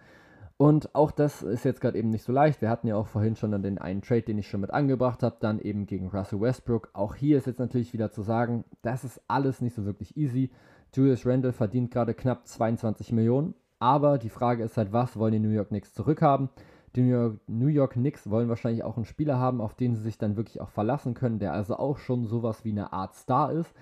[0.56, 2.62] Und auch das ist jetzt gerade eben nicht so leicht.
[2.62, 5.24] Wir hatten ja auch vorhin schon dann den einen Trade, den ich schon mit angebracht
[5.24, 6.90] habe, dann eben gegen Russell Westbrook.
[6.94, 10.52] Auch hier ist jetzt natürlich wieder zu sagen, das ist alles nicht so wirklich easy.
[10.94, 13.54] Julius Randle verdient gerade knapp 22 Millionen.
[13.80, 16.50] Aber die Frage ist halt, was wollen die New York Knicks zurückhaben?
[16.96, 20.02] Die New York, New York Knicks wollen wahrscheinlich auch einen Spieler haben, auf den sie
[20.02, 23.52] sich dann wirklich auch verlassen können, der also auch schon sowas wie eine Art Star
[23.52, 23.74] ist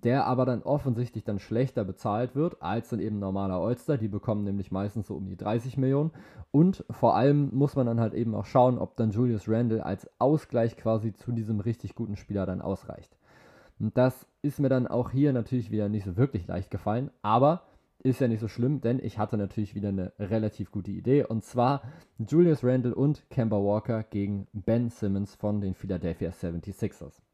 [0.00, 3.96] der aber dann offensichtlich dann schlechter bezahlt wird als dann eben normaler All-Star.
[3.98, 6.12] Die bekommen nämlich meistens so um die 30 Millionen.
[6.50, 10.08] Und vor allem muss man dann halt eben auch schauen, ob dann Julius Randle als
[10.18, 13.16] Ausgleich quasi zu diesem richtig guten Spieler dann ausreicht.
[13.78, 17.62] Und das ist mir dann auch hier natürlich wieder nicht so wirklich leicht gefallen, aber
[18.02, 21.24] ist ja nicht so schlimm, denn ich hatte natürlich wieder eine relativ gute Idee.
[21.24, 21.82] Und zwar
[22.18, 27.25] Julius Randle und Kemba Walker gegen Ben Simmons von den Philadelphia 76ers.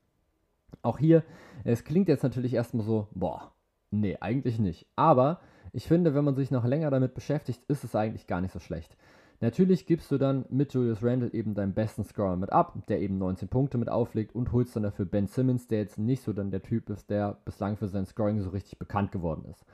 [0.82, 1.22] Auch hier,
[1.64, 3.52] es klingt jetzt natürlich erstmal so, boah,
[3.90, 4.86] nee, eigentlich nicht.
[4.96, 5.40] Aber
[5.72, 8.58] ich finde, wenn man sich noch länger damit beschäftigt, ist es eigentlich gar nicht so
[8.58, 8.96] schlecht.
[9.40, 13.18] Natürlich gibst du dann mit Julius Randle eben deinen besten Scorer mit ab, der eben
[13.18, 16.52] 19 Punkte mit auflegt und holst dann dafür Ben Simmons, der jetzt nicht so dann
[16.52, 19.64] der Typ ist, der bislang für sein Scoring so richtig bekannt geworden ist.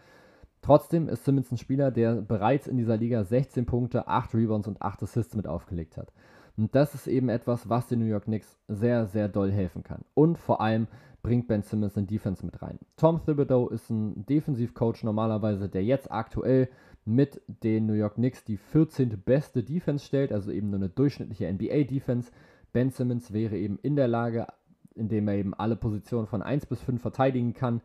[0.63, 4.81] Trotzdem ist Simmons ein Spieler, der bereits in dieser Liga 16 Punkte, 8 Rebounds und
[4.81, 6.13] 8 Assists mit aufgelegt hat.
[6.59, 10.05] Und das ist eben etwas, was den New York Knicks sehr, sehr doll helfen kann.
[10.15, 10.89] Und vor allem
[11.23, 12.81] bringt Ben Simmons in Defense mit rein.
[12.97, 16.69] Tom Thibodeau ist ein Defensivcoach normalerweise, der jetzt aktuell
[17.05, 19.23] mit den New York Knicks die 14.
[19.25, 22.33] beste Defense stellt, also eben nur eine durchschnittliche NBA-Defense.
[22.73, 24.49] Ben Simmons wäre eben in der Lage,
[24.97, 27.83] indem er eben alle Positionen von 1 bis 5 verteidigen kann,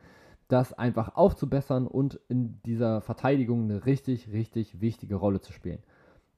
[0.47, 5.79] das einfach aufzubessern und in dieser Verteidigung eine richtig, richtig wichtige Rolle zu spielen.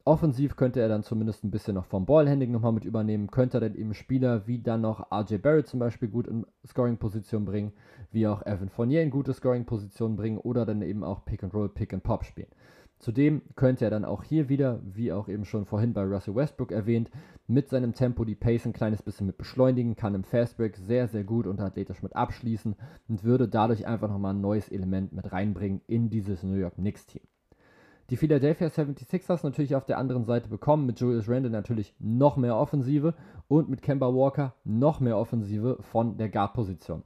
[0.07, 3.61] Offensiv könnte er dann zumindest ein bisschen noch vom Ballhandling nochmal mit übernehmen, könnte er
[3.61, 7.73] dann eben Spieler wie dann noch RJ Barrett zum Beispiel gut in Scoring-Position bringen,
[8.11, 12.49] wie auch Evan Fournier in gute Scoring-Position bringen oder dann eben auch Pick-and-Roll, Pick-and-Pop spielen.
[12.99, 16.71] Zudem könnte er dann auch hier wieder, wie auch eben schon vorhin bei Russell Westbrook
[16.71, 17.09] erwähnt,
[17.47, 21.23] mit seinem Tempo die Pace ein kleines bisschen mit beschleunigen, kann im Fastbreak sehr, sehr
[21.23, 22.75] gut und athletisch mit abschließen
[23.07, 27.07] und würde dadurch einfach nochmal ein neues Element mit reinbringen in dieses New York Knicks
[27.07, 27.23] Team.
[28.11, 32.55] Die Philadelphia 76ers natürlich auf der anderen Seite bekommen, mit Julius Randle natürlich noch mehr
[32.55, 33.15] Offensive
[33.47, 37.03] und mit Kemba Walker noch mehr Offensive von der Guard-Position.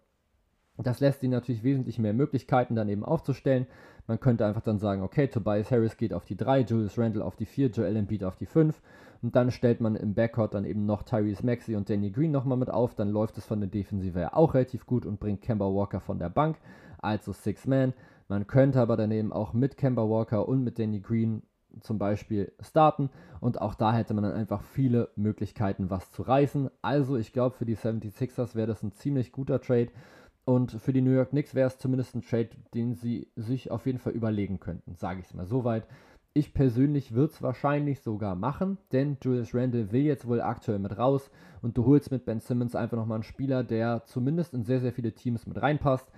[0.78, 3.68] Das lässt ihnen natürlich wesentlich mehr Möglichkeiten dann eben aufzustellen.
[4.08, 7.36] Man könnte einfach dann sagen, okay, Tobias Harris geht auf die 3, Julius Randle auf
[7.36, 8.82] die 4, Joel Embiid auf die 5
[9.22, 12.58] und dann stellt man im Backcourt dann eben noch Tyrese Maxey und Danny Green nochmal
[12.58, 12.96] mit auf.
[12.96, 16.20] Dann läuft es von der Defensive her auch relativ gut und bringt Kemba Walker von
[16.20, 16.58] der Bank,
[17.00, 17.94] also Six Man.
[18.30, 21.42] Man könnte aber daneben auch mit Kemba Walker und mit Danny Green
[21.82, 23.10] zum Beispiel starten
[23.42, 26.70] und auch da hätte man dann einfach viele Möglichkeiten, was zu reißen.
[26.82, 29.90] Also ich glaube, für die 76ers wäre das ein ziemlich guter Trade
[30.46, 33.88] und für die New York Knicks wäre es zumindest ein Trade, den sie sich auf
[33.88, 35.88] jeden Fall überlegen könnten, sage ich es mal soweit.
[36.34, 40.96] Ich persönlich würde es wahrscheinlich sogar machen, denn Julius Randle will jetzt wohl aktuell mit
[40.96, 41.32] raus
[41.64, 44.94] und du holst mit Ben Simmons einfach nochmal einen Spieler, der zumindest in sehr, sehr
[44.94, 46.12] viele Teams mit reinpasst.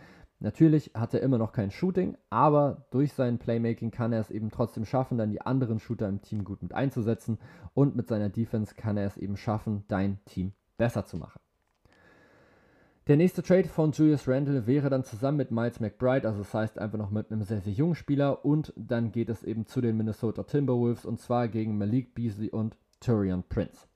[0.43, 4.49] Natürlich hat er immer noch kein Shooting, aber durch sein Playmaking kann er es eben
[4.49, 7.37] trotzdem schaffen, dann die anderen Shooter im Team gut mit einzusetzen
[7.75, 11.39] und mit seiner Defense kann er es eben schaffen, dein Team besser zu machen.
[13.05, 16.79] Der nächste Trade von Julius Randle wäre dann zusammen mit Miles McBride, also das heißt
[16.79, 19.95] einfach noch mit einem sehr, sehr jungen Spieler und dann geht es eben zu den
[19.95, 23.90] Minnesota Timberwolves und zwar gegen Malik Beasley und Turion Prince.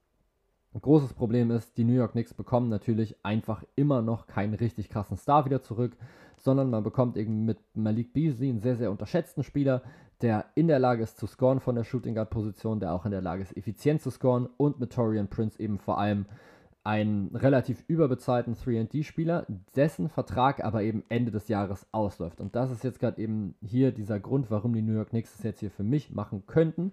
[0.76, 4.90] Ein großes Problem ist, die New York Knicks bekommen natürlich einfach immer noch keinen richtig
[4.90, 5.96] krassen Star wieder zurück,
[6.36, 9.84] sondern man bekommt eben mit Malik Beasley einen sehr, sehr unterschätzten Spieler,
[10.20, 13.12] der in der Lage ist zu scoren von der Shooting Guard Position, der auch in
[13.12, 16.26] der Lage ist, effizient zu scoren und mit Torian Prince eben vor allem
[16.84, 19.46] einen relativ überbezahlten 3D-Spieler,
[19.78, 22.42] dessen Vertrag aber eben Ende des Jahres ausläuft.
[22.42, 25.44] Und das ist jetzt gerade eben hier dieser Grund, warum die New York Knicks es
[25.44, 26.92] jetzt hier für mich machen könnten.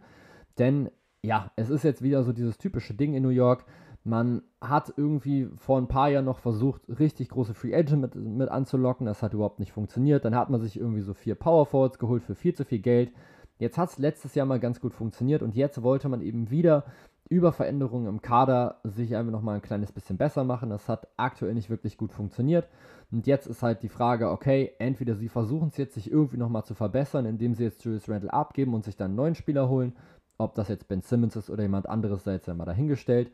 [0.58, 0.88] Denn
[1.22, 3.64] ja, es ist jetzt wieder so dieses typische Ding in New York.
[4.04, 8.48] Man hat irgendwie vor ein paar Jahren noch versucht, richtig große Free Agent mit, mit
[8.48, 9.06] anzulocken.
[9.06, 10.24] Das hat überhaupt nicht funktioniert.
[10.24, 13.12] Dann hat man sich irgendwie so vier Power Forwards geholt für viel zu viel Geld.
[13.58, 16.84] Jetzt hat es letztes Jahr mal ganz gut funktioniert und jetzt wollte man eben wieder
[17.28, 20.68] über Veränderungen im Kader sich einfach nochmal ein kleines bisschen besser machen.
[20.68, 22.68] Das hat aktuell nicht wirklich gut funktioniert.
[23.12, 26.64] Und jetzt ist halt die Frage, okay, entweder sie versuchen es jetzt sich irgendwie nochmal
[26.64, 29.94] zu verbessern, indem sie jetzt Julius Randle abgeben und sich dann einen neuen Spieler holen,
[30.42, 33.30] ob das jetzt Ben Simmons ist oder jemand anderes, sei jetzt ja mal dahingestellt.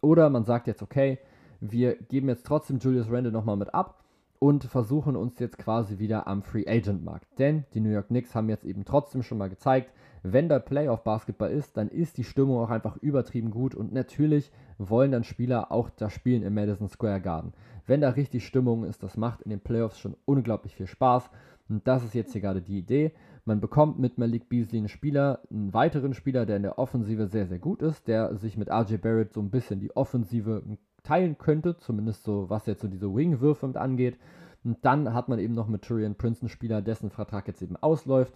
[0.00, 1.18] Oder man sagt jetzt, okay,
[1.60, 4.02] wir geben jetzt trotzdem Julius Randle nochmal mit ab
[4.38, 7.26] und versuchen uns jetzt quasi wieder am Free Agent Markt.
[7.38, 9.92] Denn die New York Knicks haben jetzt eben trotzdem schon mal gezeigt,
[10.22, 14.50] wenn da Playoff Basketball ist, dann ist die Stimmung auch einfach übertrieben gut und natürlich
[14.78, 17.52] wollen dann Spieler auch da spielen im Madison Square Garden.
[17.86, 21.30] Wenn da richtig Stimmung ist, das macht in den Playoffs schon unglaublich viel Spaß
[21.68, 23.12] und das ist jetzt hier gerade die Idee.
[23.44, 27.46] Man bekommt mit Malik Beasley einen Spieler, einen weiteren Spieler, der in der Offensive sehr,
[27.46, 30.62] sehr gut ist, der sich mit RJ Barrett so ein bisschen die Offensive
[31.02, 34.18] teilen könnte, zumindest so, was jetzt so diese Wing-Würfe mit angeht.
[34.64, 37.76] Und dann hat man eben noch mit Tyrion Prince einen Spieler, dessen Vertrag jetzt eben
[37.76, 38.34] ausläuft.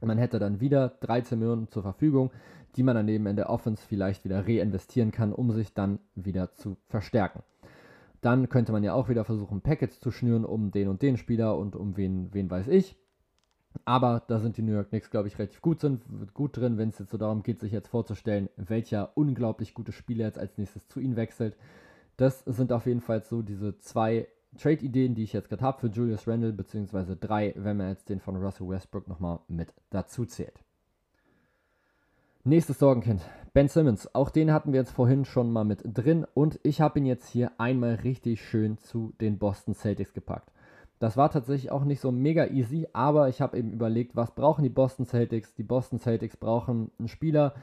[0.00, 2.30] Man hätte dann wieder 13 Millionen zur Verfügung,
[2.76, 6.52] die man dann eben in der Offense vielleicht wieder reinvestieren kann, um sich dann wieder
[6.52, 7.42] zu verstärken.
[8.20, 11.56] Dann könnte man ja auch wieder versuchen, Packets zu schnüren um den und den Spieler
[11.56, 12.96] und um wen, wen weiß ich.
[13.84, 16.02] Aber da sind die New York Knicks, glaube ich, relativ gut, sind,
[16.34, 20.26] gut drin, wenn es jetzt so darum geht, sich jetzt vorzustellen, welcher unglaublich gute Spieler
[20.26, 21.56] jetzt als nächstes zu ihnen wechselt.
[22.16, 25.86] Das sind auf jeden Fall so diese zwei Trade-Ideen, die ich jetzt gerade habe für
[25.88, 30.60] Julius Randle, beziehungsweise drei, wenn man jetzt den von Russell Westbrook nochmal mit dazu zählt.
[32.44, 33.20] Nächstes Sorgenkind,
[33.52, 34.14] Ben Simmons.
[34.14, 37.28] Auch den hatten wir jetzt vorhin schon mal mit drin und ich habe ihn jetzt
[37.28, 40.50] hier einmal richtig schön zu den Boston Celtics gepackt.
[40.98, 44.64] Das war tatsächlich auch nicht so mega easy, aber ich habe eben überlegt, was brauchen
[44.64, 45.54] die Boston Celtics?
[45.54, 47.54] Die Boston Celtics brauchen einen Spieler,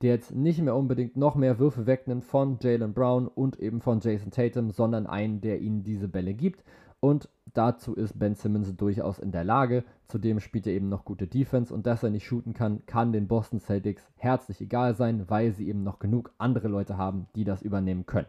[0.00, 4.00] der jetzt nicht mehr unbedingt noch mehr Würfe wegnimmt von Jalen Brown und eben von
[4.00, 6.62] Jason Tatum, sondern einen, der ihnen diese Bälle gibt.
[7.00, 9.84] Und dazu ist Ben Simmons durchaus in der Lage.
[10.06, 13.28] Zudem spielt er eben noch gute Defense und dass er nicht shooten kann, kann den
[13.28, 17.62] Boston Celtics herzlich egal sein, weil sie eben noch genug andere Leute haben, die das
[17.62, 18.28] übernehmen können.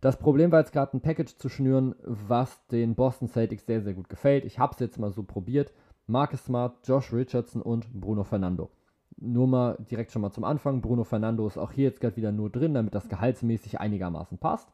[0.00, 3.94] Das Problem war jetzt gerade ein Package zu schnüren, was den Boston Celtics sehr, sehr
[3.94, 4.44] gut gefällt.
[4.44, 5.72] Ich habe es jetzt mal so probiert.
[6.06, 8.70] Marcus Smart, Josh Richardson und Bruno Fernando.
[9.16, 10.82] Nur mal direkt schon mal zum Anfang.
[10.82, 14.70] Bruno Fernando ist auch hier jetzt gerade wieder nur drin, damit das gehaltsmäßig einigermaßen passt.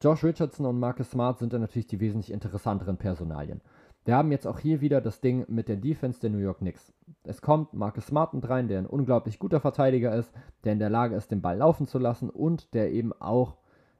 [0.00, 3.60] Josh Richardson und Marcus Smart sind dann natürlich die wesentlich interessanteren Personalien.
[4.04, 6.92] Wir haben jetzt auch hier wieder das Ding mit der Defense der New York Knicks.
[7.24, 10.32] Es kommt Marcus Smart mit rein, der ein unglaublich guter Verteidiger ist,
[10.62, 13.56] der in der Lage ist, den Ball laufen zu lassen und der eben auch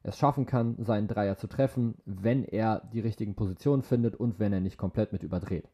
[0.06, 4.52] es schaffen kann, seinen Dreier zu treffen, wenn er die richtigen Positionen findet und wenn
[4.52, 5.68] er nicht komplett mit überdreht.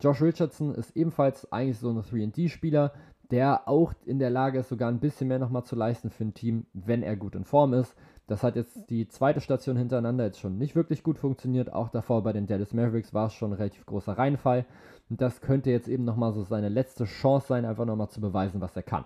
[0.00, 2.92] Josh Richardson ist ebenfalls eigentlich so ein 3D-Spieler,
[3.30, 6.34] der auch in der Lage ist, sogar ein bisschen mehr nochmal zu leisten für ein
[6.34, 7.94] Team, wenn er gut in Form ist.
[8.26, 11.72] Das hat jetzt die zweite Station hintereinander jetzt schon nicht wirklich gut funktioniert.
[11.72, 14.64] Auch davor bei den Dallas Mavericks war es schon ein relativ großer Reinfall.
[15.10, 18.60] Und das könnte jetzt eben nochmal so seine letzte Chance sein, einfach nochmal zu beweisen,
[18.60, 19.04] was er kann.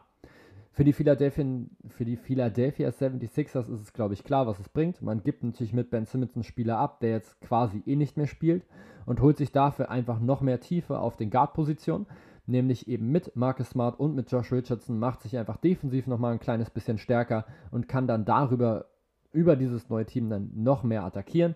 [0.75, 1.45] Für die, Philadelphia,
[1.87, 5.03] für die Philadelphia 76ers ist es, glaube ich, klar, was es bringt.
[5.03, 8.27] Man gibt natürlich mit Ben Simmons einen Spieler ab, der jetzt quasi eh nicht mehr
[8.27, 8.67] spielt
[9.07, 12.07] und holt sich dafür einfach noch mehr Tiefe auf den Guard-Positionen.
[12.47, 16.41] Nämlich eben mit Marcus Smart und mit Josh Richardson macht sich einfach defensiv nochmal ein
[16.41, 18.87] kleines bisschen stärker und kann dann darüber,
[19.33, 21.55] über dieses neue Team dann noch mehr attackieren.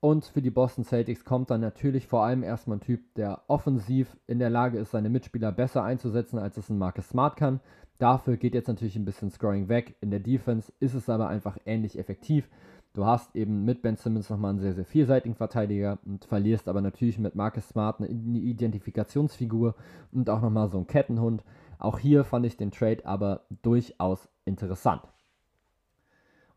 [0.00, 4.16] Und für die Boston Celtics kommt dann natürlich vor allem erstmal ein Typ, der offensiv
[4.26, 7.60] in der Lage ist, seine Mitspieler besser einzusetzen, als es ein Marcus Smart kann.
[7.98, 9.96] Dafür geht jetzt natürlich ein bisschen Scoring weg.
[10.00, 12.48] In der Defense ist es aber einfach ähnlich effektiv.
[12.94, 16.80] Du hast eben mit Ben Simmons nochmal einen sehr, sehr vielseitigen Verteidiger und verlierst aber
[16.80, 19.74] natürlich mit Marcus Smart eine Identifikationsfigur
[20.12, 21.42] und auch nochmal so einen Kettenhund.
[21.78, 25.02] Auch hier fand ich den Trade aber durchaus interessant.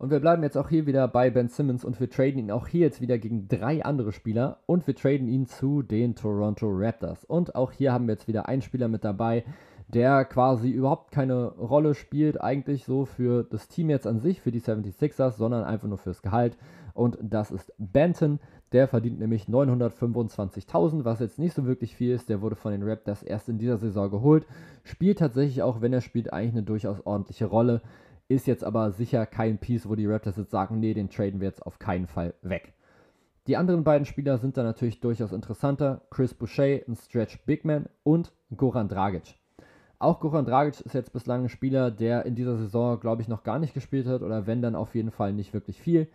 [0.02, 2.68] Und wir bleiben jetzt auch hier wieder bei Ben Simmons und wir traden ihn auch
[2.68, 7.24] hier jetzt wieder gegen drei andere Spieler und wir traden ihn zu den Toronto Raptors.
[7.24, 9.44] Und auch hier haben wir jetzt wieder einen Spieler mit dabei,
[9.94, 14.52] der quasi überhaupt keine Rolle spielt, eigentlich so für das Team jetzt an sich, für
[14.52, 16.58] die 76ers, sondern einfach nur fürs Gehalt.
[16.94, 18.40] Und das ist Benton.
[18.72, 22.30] Der verdient nämlich 925.000, was jetzt nicht so wirklich viel ist.
[22.30, 24.46] Der wurde von den Raptors erst in dieser Saison geholt.
[24.84, 27.82] Spielt tatsächlich auch, wenn er spielt, eigentlich eine durchaus ordentliche Rolle.
[28.30, 31.50] Ist jetzt aber sicher kein Piece, wo die Raptors jetzt sagen, nee, den traden wir
[31.50, 32.74] jetzt auf keinen Fall weg.
[33.48, 36.04] Die anderen beiden Spieler sind dann natürlich durchaus interessanter.
[36.10, 39.41] Chris Boucher, ein Stretch Bigman und Goran Dragic.
[40.02, 43.44] Auch Goran Dragic ist jetzt bislang ein Spieler, der in dieser Saison, glaube ich, noch
[43.44, 46.08] gar nicht gespielt hat oder wenn dann auf jeden Fall nicht wirklich viel.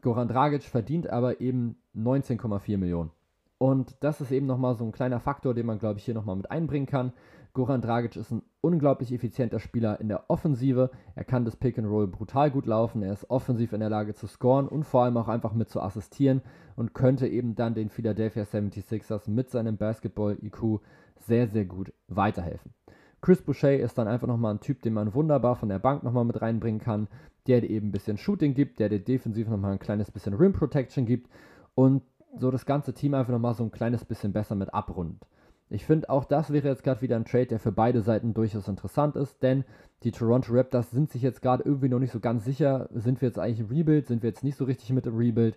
[0.00, 3.10] Goran Dragic verdient aber eben 19,4 Millionen.
[3.58, 6.36] Und das ist eben nochmal so ein kleiner Faktor, den man, glaube ich, hier nochmal
[6.36, 7.12] mit einbringen kann.
[7.52, 10.90] Goran Dragic ist ein unglaublich effizienter Spieler in der Offensive.
[11.14, 13.02] Er kann das Pick and Roll brutal gut laufen.
[13.02, 15.82] Er ist offensiv in der Lage zu scoren und vor allem auch einfach mit zu
[15.82, 16.40] assistieren
[16.74, 20.80] und könnte eben dann den Philadelphia 76ers mit seinem Basketball-IQ
[21.16, 22.72] sehr, sehr gut weiterhelfen.
[23.20, 26.24] Chris Boucher ist dann einfach nochmal ein Typ, den man wunderbar von der Bank nochmal
[26.24, 27.08] mit reinbringen kann,
[27.46, 30.52] der dir eben ein bisschen Shooting gibt, der dir defensiv nochmal ein kleines bisschen Rim
[30.52, 31.30] Protection gibt
[31.74, 32.02] und
[32.38, 35.26] so das ganze Team einfach nochmal so ein kleines bisschen besser mit abrundet.
[35.68, 38.68] Ich finde, auch das wäre jetzt gerade wieder ein Trade, der für beide Seiten durchaus
[38.68, 39.64] interessant ist, denn
[40.04, 43.28] die Toronto Raptors sind sich jetzt gerade irgendwie noch nicht so ganz sicher, sind wir
[43.28, 45.56] jetzt eigentlich im Rebuild, sind wir jetzt nicht so richtig mit im Rebuild.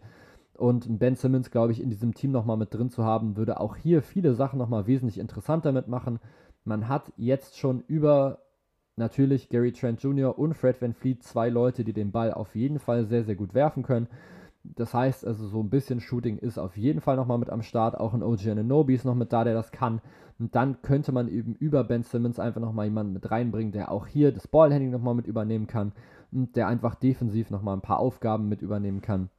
[0.57, 3.75] Und Ben Simmons, glaube ich, in diesem Team nochmal mit drin zu haben, würde auch
[3.75, 6.19] hier viele Sachen nochmal wesentlich interessanter mitmachen.
[6.63, 8.39] Man hat jetzt schon über
[8.95, 10.37] natürlich Gary Trent Jr.
[10.37, 13.53] und Fred Van Fleet zwei Leute, die den Ball auf jeden Fall sehr, sehr gut
[13.53, 14.07] werfen können.
[14.63, 17.97] Das heißt also, so ein bisschen Shooting ist auf jeden Fall nochmal mit am Start.
[17.97, 20.01] Auch ein OG Ananobi ist noch mit da, der das kann.
[20.37, 24.05] Und dann könnte man eben über Ben Simmons einfach nochmal jemanden mit reinbringen, der auch
[24.05, 25.93] hier das Ballhandling nochmal mit übernehmen kann.
[26.31, 29.29] Und der einfach defensiv nochmal ein paar Aufgaben mit übernehmen kann.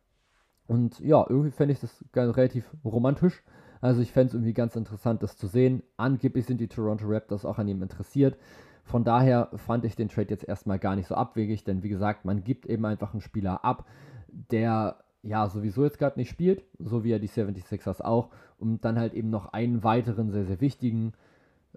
[0.66, 3.42] Und ja, irgendwie fände ich das relativ romantisch.
[3.80, 5.82] Also ich fände es irgendwie ganz interessant, das zu sehen.
[5.96, 8.36] Angeblich sind die Toronto Raptors auch an ihm interessiert.
[8.84, 12.24] Von daher fand ich den Trade jetzt erstmal gar nicht so abwegig, denn wie gesagt,
[12.24, 13.86] man gibt eben einfach einen Spieler ab,
[14.28, 18.98] der ja sowieso jetzt gerade nicht spielt, so wie er die 76ers auch, und dann
[18.98, 21.12] halt eben noch einen weiteren sehr, sehr wichtigen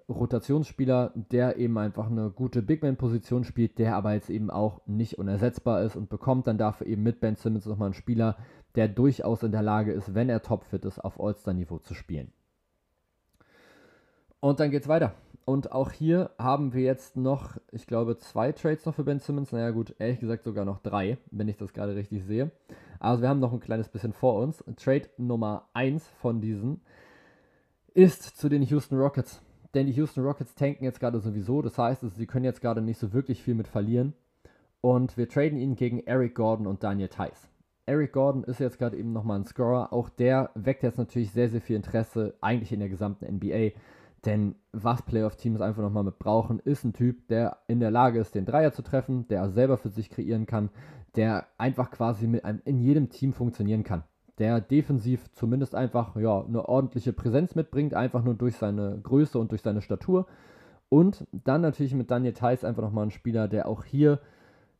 [0.08, 5.82] Rotationsspieler, der eben einfach eine gute Bigman-Position spielt, der aber jetzt eben auch nicht unersetzbar
[5.82, 8.36] ist und bekommt dann dafür eben mit Ben Simmons nochmal einen Spieler,
[8.74, 12.32] der durchaus in der Lage ist, wenn er topfit ist, auf All-Star-Niveau zu spielen.
[14.40, 15.14] Und dann geht's weiter.
[15.46, 19.52] Und auch hier haben wir jetzt noch, ich glaube, zwei Trades noch für Ben Simmons.
[19.52, 22.50] Naja, gut, ehrlich gesagt sogar noch drei, wenn ich das gerade richtig sehe.
[22.98, 24.64] Also wir haben noch ein kleines bisschen vor uns.
[24.76, 26.80] Trade Nummer 1 von diesen
[27.92, 29.42] ist zu den Houston Rockets.
[29.74, 31.60] denn die Houston Rockets tanken jetzt gerade sowieso.
[31.60, 34.14] Das heißt, sie können jetzt gerade nicht so wirklich viel mit verlieren.
[34.80, 37.48] Und wir traden ihn gegen Eric Gordon und Daniel Theiss.
[37.86, 39.92] Eric Gordon ist jetzt gerade eben nochmal ein Scorer.
[39.92, 43.72] Auch der weckt jetzt natürlich sehr, sehr viel Interesse, eigentlich in der gesamten NBA.
[44.24, 48.34] Denn was Playoff-Teams einfach nochmal mit brauchen, ist ein Typ, der in der Lage ist,
[48.34, 50.70] den Dreier zu treffen, der selber für sich kreieren kann,
[51.14, 54.04] der einfach quasi mit einem, in jedem Team funktionieren kann.
[54.38, 59.50] Der defensiv zumindest einfach ja, eine ordentliche Präsenz mitbringt, einfach nur durch seine Größe und
[59.50, 60.26] durch seine Statur.
[60.88, 64.20] Und dann natürlich mit Daniel Theiss einfach nochmal ein Spieler, der auch hier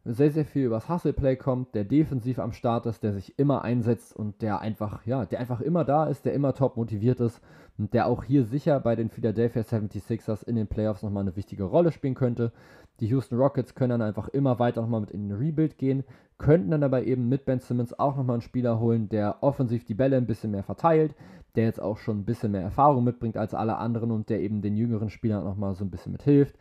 [0.05, 4.15] sehr, sehr viel übers Hustle-Play kommt, der defensiv am Start ist, der sich immer einsetzt
[4.15, 7.41] und der einfach, ja, der einfach immer da ist, der immer top motiviert ist
[7.79, 11.65] und der auch hier sicher bei den Philadelphia 76ers in den Playoffs nochmal eine wichtige
[11.65, 12.53] Rolle spielen könnte.
[13.01, 16.05] Die Houston Rockets können dann einfach immer weiter nochmal mit in den Rebuild gehen,
[16.37, 19.95] könnten dann aber eben mit Ben Simmons auch nochmal einen Spieler holen, der offensiv die
[19.95, 21.15] Bälle ein bisschen mehr verteilt,
[21.57, 24.61] der jetzt auch schon ein bisschen mehr Erfahrung mitbringt als alle anderen und der eben
[24.61, 26.57] den jüngeren Spielern nochmal so ein bisschen mithilft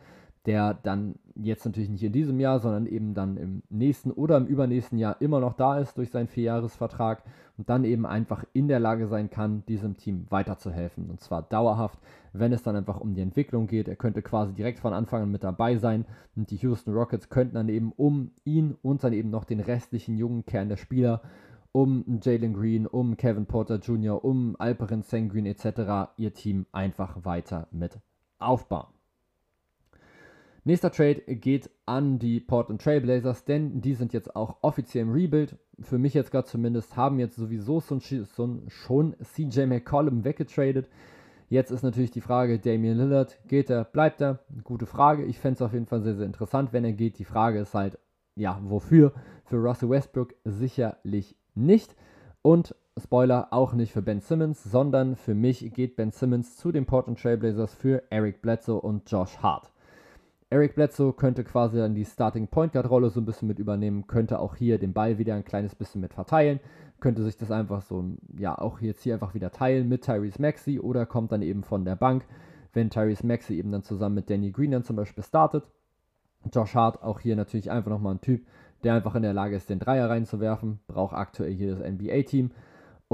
[0.46, 4.46] der dann jetzt natürlich nicht in diesem Jahr, sondern eben dann im nächsten oder im
[4.46, 7.22] übernächsten Jahr immer noch da ist durch seinen Vierjahresvertrag
[7.56, 11.08] und dann eben einfach in der Lage sein kann, diesem Team weiterzuhelfen.
[11.08, 11.98] Und zwar dauerhaft,
[12.32, 13.88] wenn es dann einfach um die Entwicklung geht.
[13.88, 16.04] Er könnte quasi direkt von Anfang an mit dabei sein
[16.36, 20.16] und die Houston Rockets könnten dann eben um ihn und dann eben noch den restlichen
[20.16, 21.22] jungen Kern der Spieler
[21.72, 26.12] um Jalen Green, um Kevin Porter Jr., um Alperin Senguin etc.
[26.16, 27.98] ihr Team einfach weiter mit
[28.38, 28.93] aufbauen.
[30.66, 35.58] Nächster Trade geht an die Portland Trailblazers, denn die sind jetzt auch offiziell im Rebuild.
[35.80, 40.88] Für mich jetzt gerade zumindest haben jetzt sowieso schon CJ McCollum weggetradet.
[41.50, 44.38] Jetzt ist natürlich die Frage, Damian Lillard, geht er, bleibt er?
[44.62, 45.26] Gute Frage.
[45.26, 47.18] Ich fände es auf jeden Fall sehr, sehr interessant, wenn er geht.
[47.18, 47.98] Die Frage ist halt,
[48.34, 49.12] ja, wofür?
[49.44, 51.94] Für Russell Westbrook sicherlich nicht.
[52.40, 56.86] Und Spoiler, auch nicht für Ben Simmons, sondern für mich geht Ben Simmons zu den
[56.86, 59.73] Portland Trailblazers für Eric Bledsoe und Josh Hart.
[60.54, 64.06] Eric Bledsoe könnte quasi dann die Starting Point Guard Rolle so ein bisschen mit übernehmen,
[64.06, 66.60] könnte auch hier den Ball wieder ein kleines bisschen mit verteilen,
[67.00, 68.04] könnte sich das einfach so,
[68.38, 71.84] ja, auch jetzt hier einfach wieder teilen mit Tyrese Maxey oder kommt dann eben von
[71.84, 72.24] der Bank,
[72.72, 75.64] wenn Tyrese Maxey eben dann zusammen mit Danny Green dann zum Beispiel startet.
[76.52, 78.46] Josh Hart auch hier natürlich einfach nochmal ein Typ,
[78.84, 82.52] der einfach in der Lage ist, den Dreier reinzuwerfen, braucht aktuell hier das NBA-Team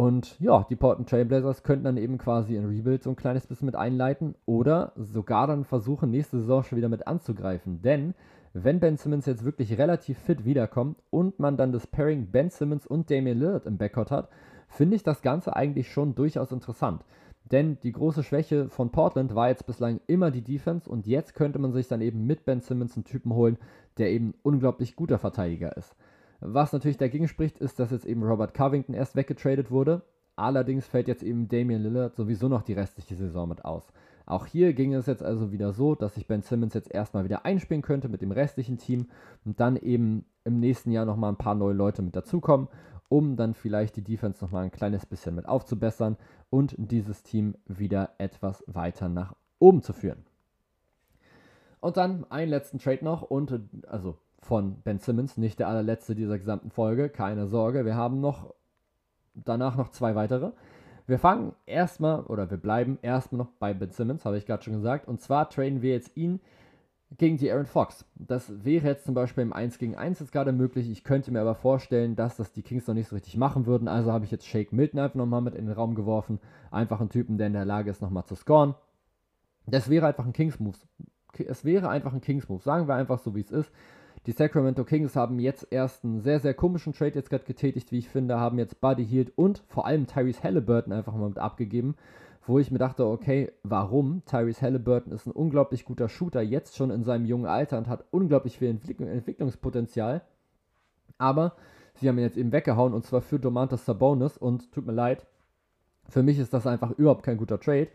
[0.00, 3.66] und ja, die Portland Trailblazers könnten dann eben quasi in Rebuild so ein kleines bisschen
[3.66, 7.82] mit einleiten oder sogar dann versuchen, nächste Saison schon wieder mit anzugreifen.
[7.82, 8.14] Denn
[8.54, 12.86] wenn Ben Simmons jetzt wirklich relativ fit wiederkommt und man dann das Pairing Ben Simmons
[12.86, 14.30] und Damian Lillard im Backcourt hat,
[14.68, 17.04] finde ich das Ganze eigentlich schon durchaus interessant.
[17.52, 21.58] Denn die große Schwäche von Portland war jetzt bislang immer die Defense und jetzt könnte
[21.58, 23.58] man sich dann eben mit Ben Simmons einen Typen holen,
[23.98, 25.94] der eben unglaublich guter Verteidiger ist.
[26.40, 30.02] Was natürlich dagegen spricht, ist, dass jetzt eben Robert Covington erst weggetradet wurde.
[30.36, 33.92] Allerdings fällt jetzt eben Damian Lillard sowieso noch die restliche Saison mit aus.
[34.24, 37.44] Auch hier ging es jetzt also wieder so, dass sich Ben Simmons jetzt erstmal wieder
[37.44, 39.08] einspielen könnte mit dem restlichen Team
[39.44, 42.68] und dann eben im nächsten Jahr nochmal ein paar neue Leute mit dazukommen,
[43.08, 46.16] um dann vielleicht die Defense nochmal ein kleines bisschen mit aufzubessern
[46.48, 50.24] und dieses Team wieder etwas weiter nach oben zu führen.
[51.80, 56.38] Und dann einen letzten Trade noch und also von Ben Simmons, nicht der allerletzte dieser
[56.38, 58.54] gesamten Folge, keine Sorge, wir haben noch
[59.34, 60.52] danach noch zwei weitere.
[61.06, 64.74] Wir fangen erstmal, oder wir bleiben erstmal noch bei Ben Simmons, habe ich gerade schon
[64.74, 66.40] gesagt, und zwar traden wir jetzt ihn
[67.18, 68.04] gegen die Aaron Fox.
[68.14, 70.88] Das wäre jetzt zum Beispiel im 1 gegen 1 jetzt gerade möglich.
[70.88, 73.88] Ich könnte mir aber vorstellen, dass das die Kings noch nicht so richtig machen würden.
[73.88, 76.38] Also habe ich jetzt Shake Milton einfach nochmal mit in den Raum geworfen.
[76.70, 78.74] Einfach einen Typen, der in der Lage ist, nochmal zu scoren.
[79.66, 80.76] Das wäre einfach ein Kings-Move.
[81.46, 82.62] Es wäre einfach ein Kings-Move.
[82.62, 83.72] Sagen wir einfach so, wie es ist.
[84.26, 87.98] Die Sacramento Kings haben jetzt erst einen sehr, sehr komischen Trade jetzt gerade getätigt, wie
[87.98, 91.96] ich finde, haben jetzt Buddy Hield und vor allem Tyrese Halliburton einfach mal mit abgegeben,
[92.46, 94.22] wo ich mir dachte, okay, warum?
[94.26, 98.04] Tyrese Halliburton ist ein unglaublich guter Shooter, jetzt schon in seinem jungen Alter und hat
[98.10, 100.20] unglaublich viel Entwick Entwicklungspotenzial.
[101.16, 101.54] Aber
[101.94, 105.26] sie haben ihn jetzt eben weggehauen und zwar für Domantas Sabonis und tut mir leid,
[106.10, 107.88] für mich ist das einfach überhaupt kein guter Trade.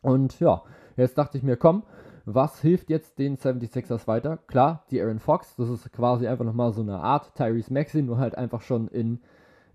[0.00, 0.62] Und ja,
[0.96, 1.82] jetzt dachte ich mir, komm,
[2.26, 4.38] was hilft jetzt den 76ers weiter?
[4.46, 8.18] Klar, die Aaron Fox, das ist quasi einfach nochmal so eine Art Tyrese Maxey, nur
[8.18, 9.20] halt einfach schon in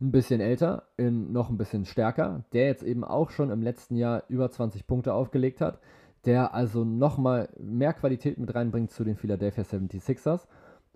[0.02, 3.96] ein bisschen älter, in noch ein bisschen stärker, der jetzt eben auch schon im letzten
[3.98, 5.80] Jahr über 20 Punkte aufgelegt hat,
[6.26, 10.48] der also nochmal mehr Qualität mit reinbringt zu den Philadelphia 76ers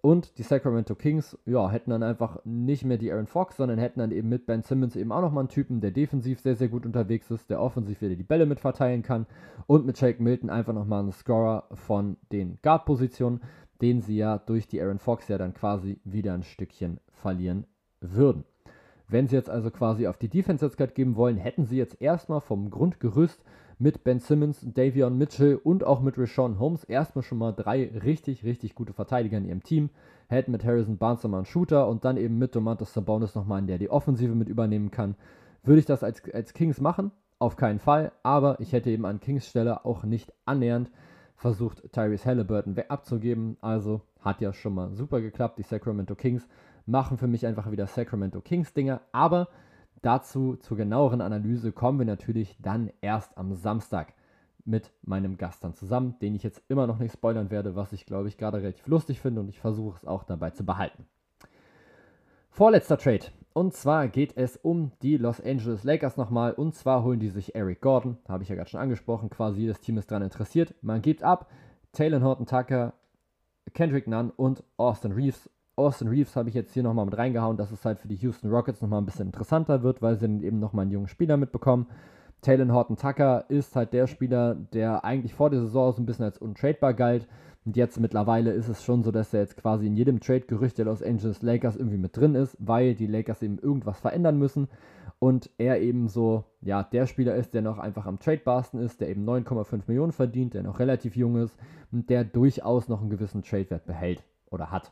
[0.04, 4.01] und die Sacramento Kings, ja, hätten dann einfach nicht mehr die Aaron Fox, sondern hätten
[4.01, 6.86] dann eben mit Ben Simmons eben auch nochmal einen Typen, der defensiv sehr, sehr gut
[6.86, 9.28] unterwegs ist, der offensiv wieder die Bälle mit verteilen kann
[9.66, 13.39] und mit Shake Milton einfach nochmal einen Scorer von den Guard-Positionen,
[13.82, 17.66] den sie ja durch die Aaron Fox ja dann quasi wieder ein Stückchen verlieren
[18.01, 18.43] würden.
[19.08, 22.01] Wenn sie jetzt also quasi auf die Defense jetzt gerade geben wollen, hätten sie jetzt
[22.01, 23.41] erstmal vom Grundgerüst
[23.80, 28.43] mit Ben Simmons, Davion Mitchell und auch mit Rashawn Holmes erstmal schon mal drei richtig,
[28.43, 29.89] richtig gute Verteidiger in ihrem Team.
[30.28, 33.67] Hätten mit Harrison Barnes nochmal einen Shooter und dann eben mit Domantas Sabonis nochmal einen,
[33.67, 35.15] der die Offensive mit übernehmen kann.
[35.63, 37.11] Würde ich das als, als Kings machen?
[37.39, 40.89] Auf keinen Fall, aber ich hätte eben an Kings Stelle auch nicht annähernd
[41.36, 43.57] versucht, Tyrese Halliburton abzugeben.
[43.61, 45.59] Also hat ja schon mal super geklappt.
[45.59, 46.47] Die Sacramento Kings
[46.86, 49.47] machen für mich einfach wieder Sacramento Kings Dinge, aber
[50.04, 54.14] Dazu zur genaueren Analyse kommen wir natürlich dann erst am Samstag
[54.66, 58.06] mit meinem Gast dann zusammen, den ich jetzt immer noch nicht spoilern werde, was ich
[58.06, 61.06] glaube ich gerade relativ lustig finde und ich versuche es auch dabei zu behalten.
[62.49, 63.28] Vorletzter Trade.
[63.54, 66.51] Und zwar geht es um die Los Angeles Lakers nochmal.
[66.51, 68.18] Und zwar holen die sich Eric Gordon.
[68.28, 69.30] Habe ich ja gerade schon angesprochen.
[69.30, 70.76] Quasi jedes Team ist daran interessiert.
[70.82, 71.49] Man gibt ab
[71.93, 72.93] Taylor Horton Tucker,
[73.74, 75.49] Kendrick Nunn und Austin Reeves.
[75.76, 78.51] Austin Reeves habe ich jetzt hier nochmal mit reingehauen, dass es halt für die Houston
[78.51, 81.88] Rockets nochmal ein bisschen interessanter wird, weil sie dann eben nochmal einen jungen Spieler mitbekommen.
[82.41, 86.26] Taylor Horton Tucker ist halt der Spieler, der eigentlich vor der Saison so ein bisschen
[86.26, 87.28] als untradebar galt.
[87.65, 90.86] Und jetzt mittlerweile ist es schon so, dass er jetzt quasi in jedem Trade-Gerücht der
[90.86, 94.67] Los Angeles Lakers irgendwie mit drin ist, weil die Lakers eben irgendwas verändern müssen.
[95.19, 99.09] Und er eben so, ja, der Spieler ist, der noch einfach am Trade-Barsten ist, der
[99.09, 101.57] eben 9,5 Millionen verdient, der noch relativ jung ist
[101.91, 104.91] und der durchaus noch einen gewissen Trade-Wert behält oder hat.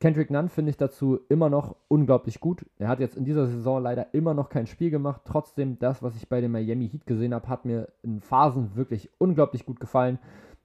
[0.00, 2.64] Kendrick Nunn finde ich dazu immer noch unglaublich gut.
[2.78, 5.22] Er hat jetzt in dieser Saison leider immer noch kein Spiel gemacht.
[5.24, 9.10] Trotzdem, das, was ich bei dem Miami Heat gesehen habe, hat mir in Phasen wirklich
[9.18, 10.18] unglaublich gut gefallen.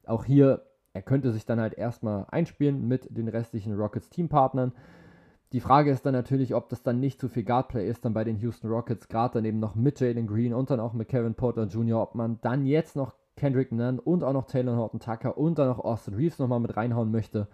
[0.06, 0.62] Auch hier,
[0.94, 4.74] er könnte sich dann halt erstmal einspielen mit den restlichen Rockets Teampartnern.
[5.52, 8.24] Die Frage ist dann natürlich, ob das dann nicht zu viel Guardplay ist, dann bei
[8.24, 11.36] den Houston Rockets, gerade dann eben noch mit Jalen Green und dann auch mit Kevin
[11.36, 15.38] Porter Jr., ob man dann jetzt noch Kendrick Nunn und auch noch Taylor Horton Tucker
[15.38, 17.48] und dann noch Austin Reeves nochmal mit reinhauen möchte.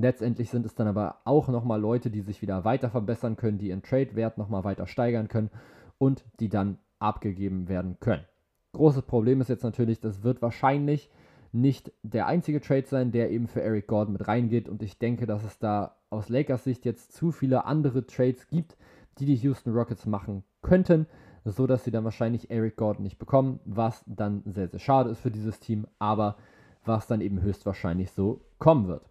[0.00, 3.68] Letztendlich sind es dann aber auch nochmal Leute, die sich wieder weiter verbessern können, die
[3.68, 5.50] ihren Trade-Wert nochmal weiter steigern können
[5.98, 8.24] und die dann abgegeben werden können.
[8.72, 11.10] Großes Problem ist jetzt natürlich, das wird wahrscheinlich
[11.52, 14.68] nicht der einzige Trade sein, der eben für Eric Gordon mit reingeht.
[14.68, 18.76] Und ich denke, dass es da aus Lakers Sicht jetzt zu viele andere Trades gibt,
[19.18, 21.06] die die Houston Rockets machen könnten,
[21.44, 25.20] so dass sie dann wahrscheinlich Eric Gordon nicht bekommen, was dann sehr, sehr schade ist
[25.20, 26.36] für dieses Team, aber
[26.84, 29.09] was dann eben höchstwahrscheinlich so kommen wird.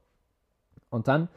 [0.90, 1.30] Und dann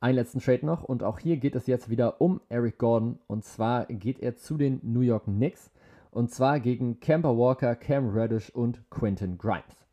[0.00, 0.84] einen letzten Trade noch.
[0.84, 3.18] Und auch hier geht es jetzt wieder um Eric Gordon.
[3.26, 5.70] Und zwar geht er zu den New York Knicks.
[6.10, 9.84] Und zwar gegen Kemba Walker, Cam Reddish und Quentin Grimes.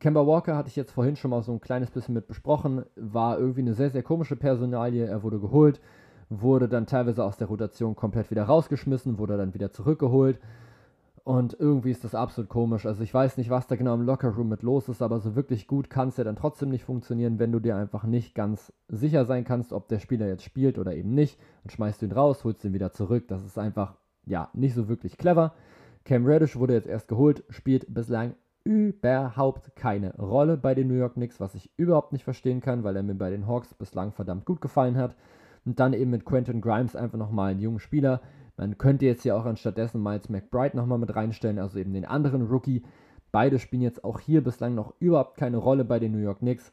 [0.00, 3.38] Kemba Walker hatte ich jetzt vorhin schon mal so ein kleines bisschen mit besprochen, war
[3.38, 5.04] irgendwie eine sehr, sehr komische Personalie.
[5.04, 5.80] Er wurde geholt,
[6.28, 10.38] wurde dann teilweise aus der Rotation komplett wieder rausgeschmissen, wurde dann wieder zurückgeholt
[11.28, 12.86] und irgendwie ist das absolut komisch.
[12.86, 15.66] Also ich weiß nicht, was da genau im Lockerroom mit los ist, aber so wirklich
[15.66, 19.26] gut kann es ja dann trotzdem nicht funktionieren, wenn du dir einfach nicht ganz sicher
[19.26, 21.38] sein kannst, ob der Spieler jetzt spielt oder eben nicht.
[21.64, 23.28] Dann schmeißt du ihn raus, holst ihn wieder zurück.
[23.28, 25.52] Das ist einfach, ja, nicht so wirklich clever.
[26.06, 28.32] Cam Reddish wurde jetzt erst geholt, spielt bislang
[28.64, 32.96] überhaupt keine Rolle bei den New York Knicks, was ich überhaupt nicht verstehen kann, weil
[32.96, 35.14] er mir bei den Hawks bislang verdammt gut gefallen hat.
[35.66, 38.22] Und dann eben mit Quentin Grimes einfach nochmal einen jungen Spieler,
[38.58, 42.42] man könnte jetzt ja auch anstattdessen Miles McBride nochmal mit reinstellen, also eben den anderen
[42.42, 42.82] Rookie.
[43.30, 46.72] Beide spielen jetzt auch hier bislang noch überhaupt keine Rolle bei den New York Knicks.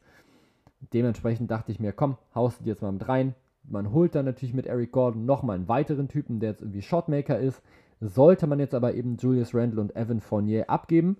[0.92, 3.34] Dementsprechend dachte ich mir, komm, haust die jetzt mal mit rein.
[3.62, 7.38] Man holt dann natürlich mit Eric Gordon nochmal einen weiteren Typen, der jetzt irgendwie Shotmaker
[7.38, 7.62] ist.
[8.00, 11.16] Sollte man jetzt aber eben Julius Randle und Evan Fournier abgeben,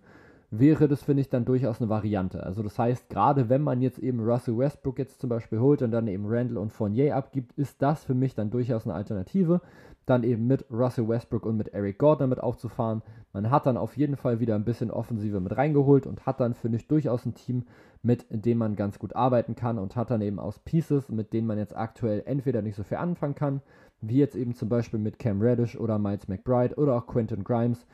[0.51, 2.43] wäre das, finde ich, dann durchaus eine Variante.
[2.43, 5.91] Also das heißt, gerade wenn man jetzt eben Russell Westbrook jetzt zum Beispiel holt und
[5.91, 9.61] dann eben Randall und Fournier abgibt, ist das für mich dann durchaus eine Alternative.
[10.07, 13.03] Dann eben mit Russell Westbrook und mit Eric Gordon mit aufzufahren.
[13.33, 16.55] Man hat dann auf jeden Fall wieder ein bisschen Offensive mit reingeholt und hat dann,
[16.55, 17.65] finde ich, durchaus ein Team,
[18.03, 21.47] mit dem man ganz gut arbeiten kann und hat dann eben aus Pieces, mit denen
[21.47, 23.61] man jetzt aktuell entweder nicht so viel anfangen kann,
[24.01, 27.87] wie jetzt eben zum Beispiel mit Cam Reddish oder Miles McBride oder auch Quentin Grimes,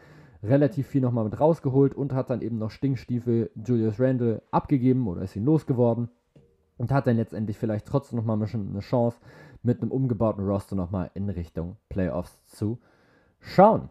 [0.43, 5.23] relativ viel nochmal mit rausgeholt und hat dann eben noch Stinkstiefel Julius Randle abgegeben oder
[5.23, 6.09] ist ihn losgeworden
[6.79, 9.19] und hat dann letztendlich vielleicht trotzdem nochmal eine Chance,
[9.63, 12.79] mit einem umgebauten Roster nochmal in Richtung Playoffs zu
[13.41, 13.89] schauen.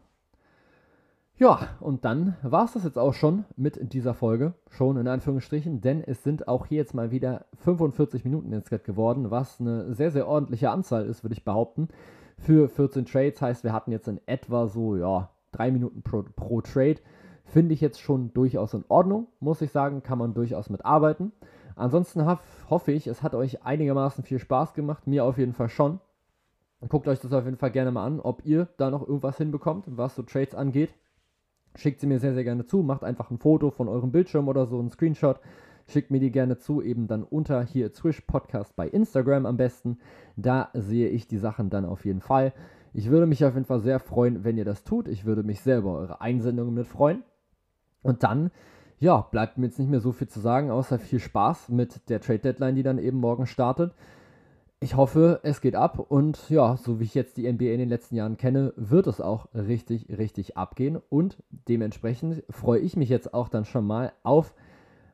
[1.41, 5.81] Ja, und dann war es das jetzt auch schon mit dieser Folge, schon in Anführungsstrichen,
[5.81, 10.11] denn es sind auch hier jetzt mal wieder 45 Minuten insgesamt geworden, was eine sehr,
[10.11, 11.87] sehr ordentliche Anzahl ist, würde ich behaupten.
[12.37, 16.61] Für 14 Trades heißt, wir hatten jetzt in etwa so, ja, drei Minuten pro, pro
[16.61, 16.97] Trade.
[17.45, 21.31] Finde ich jetzt schon durchaus in Ordnung, muss ich sagen, kann man durchaus mitarbeiten.
[21.75, 22.25] Ansonsten
[22.69, 25.99] hoffe ich, es hat euch einigermaßen viel Spaß gemacht, mir auf jeden Fall schon.
[26.89, 29.85] Guckt euch das auf jeden Fall gerne mal an, ob ihr da noch irgendwas hinbekommt,
[29.87, 30.93] was so Trades angeht.
[31.75, 32.81] Schickt sie mir sehr, sehr gerne zu.
[32.81, 35.39] Macht einfach ein Foto von eurem Bildschirm oder so, ein Screenshot.
[35.87, 39.99] Schickt mir die gerne zu, eben dann unter hier Swish Podcast bei Instagram am besten.
[40.35, 42.53] Da sehe ich die Sachen dann auf jeden Fall.
[42.93, 45.07] Ich würde mich auf jeden Fall sehr freuen, wenn ihr das tut.
[45.07, 47.23] Ich würde mich sehr über eure Einsendungen mit freuen.
[48.03, 48.51] Und dann,
[49.01, 52.21] ja, bleibt mir jetzt nicht mehr so viel zu sagen, außer viel Spaß mit der
[52.21, 53.93] Trade Deadline, die dann eben morgen startet.
[54.79, 57.89] Ich hoffe, es geht ab und ja, so wie ich jetzt die NBA in den
[57.89, 61.37] letzten Jahren kenne, wird es auch richtig, richtig abgehen und
[61.67, 64.53] dementsprechend freue ich mich jetzt auch dann schon mal auf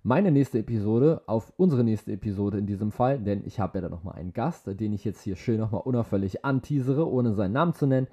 [0.03, 3.91] meine nächste Episode, auf unsere nächste Episode in diesem Fall, denn ich habe ja dann
[3.91, 7.87] nochmal einen Gast, den ich jetzt hier schön nochmal unauffällig anteasere, ohne seinen Namen zu
[7.87, 8.07] nennen.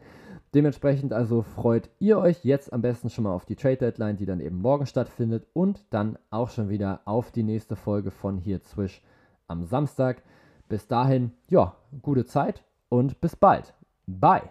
[0.54, 4.24] Dementsprechend also freut ihr euch jetzt am besten schon mal auf die Trade Deadline, die
[4.24, 8.62] dann eben morgen stattfindet und dann auch schon wieder auf die nächste Folge von hier
[8.62, 9.02] Zwisch
[9.48, 10.22] am Samstag.
[10.68, 13.74] Bis dahin, ja, gute Zeit und bis bald.
[14.06, 14.48] Bye.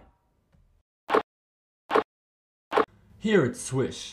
[3.18, 4.12] Here at Swish.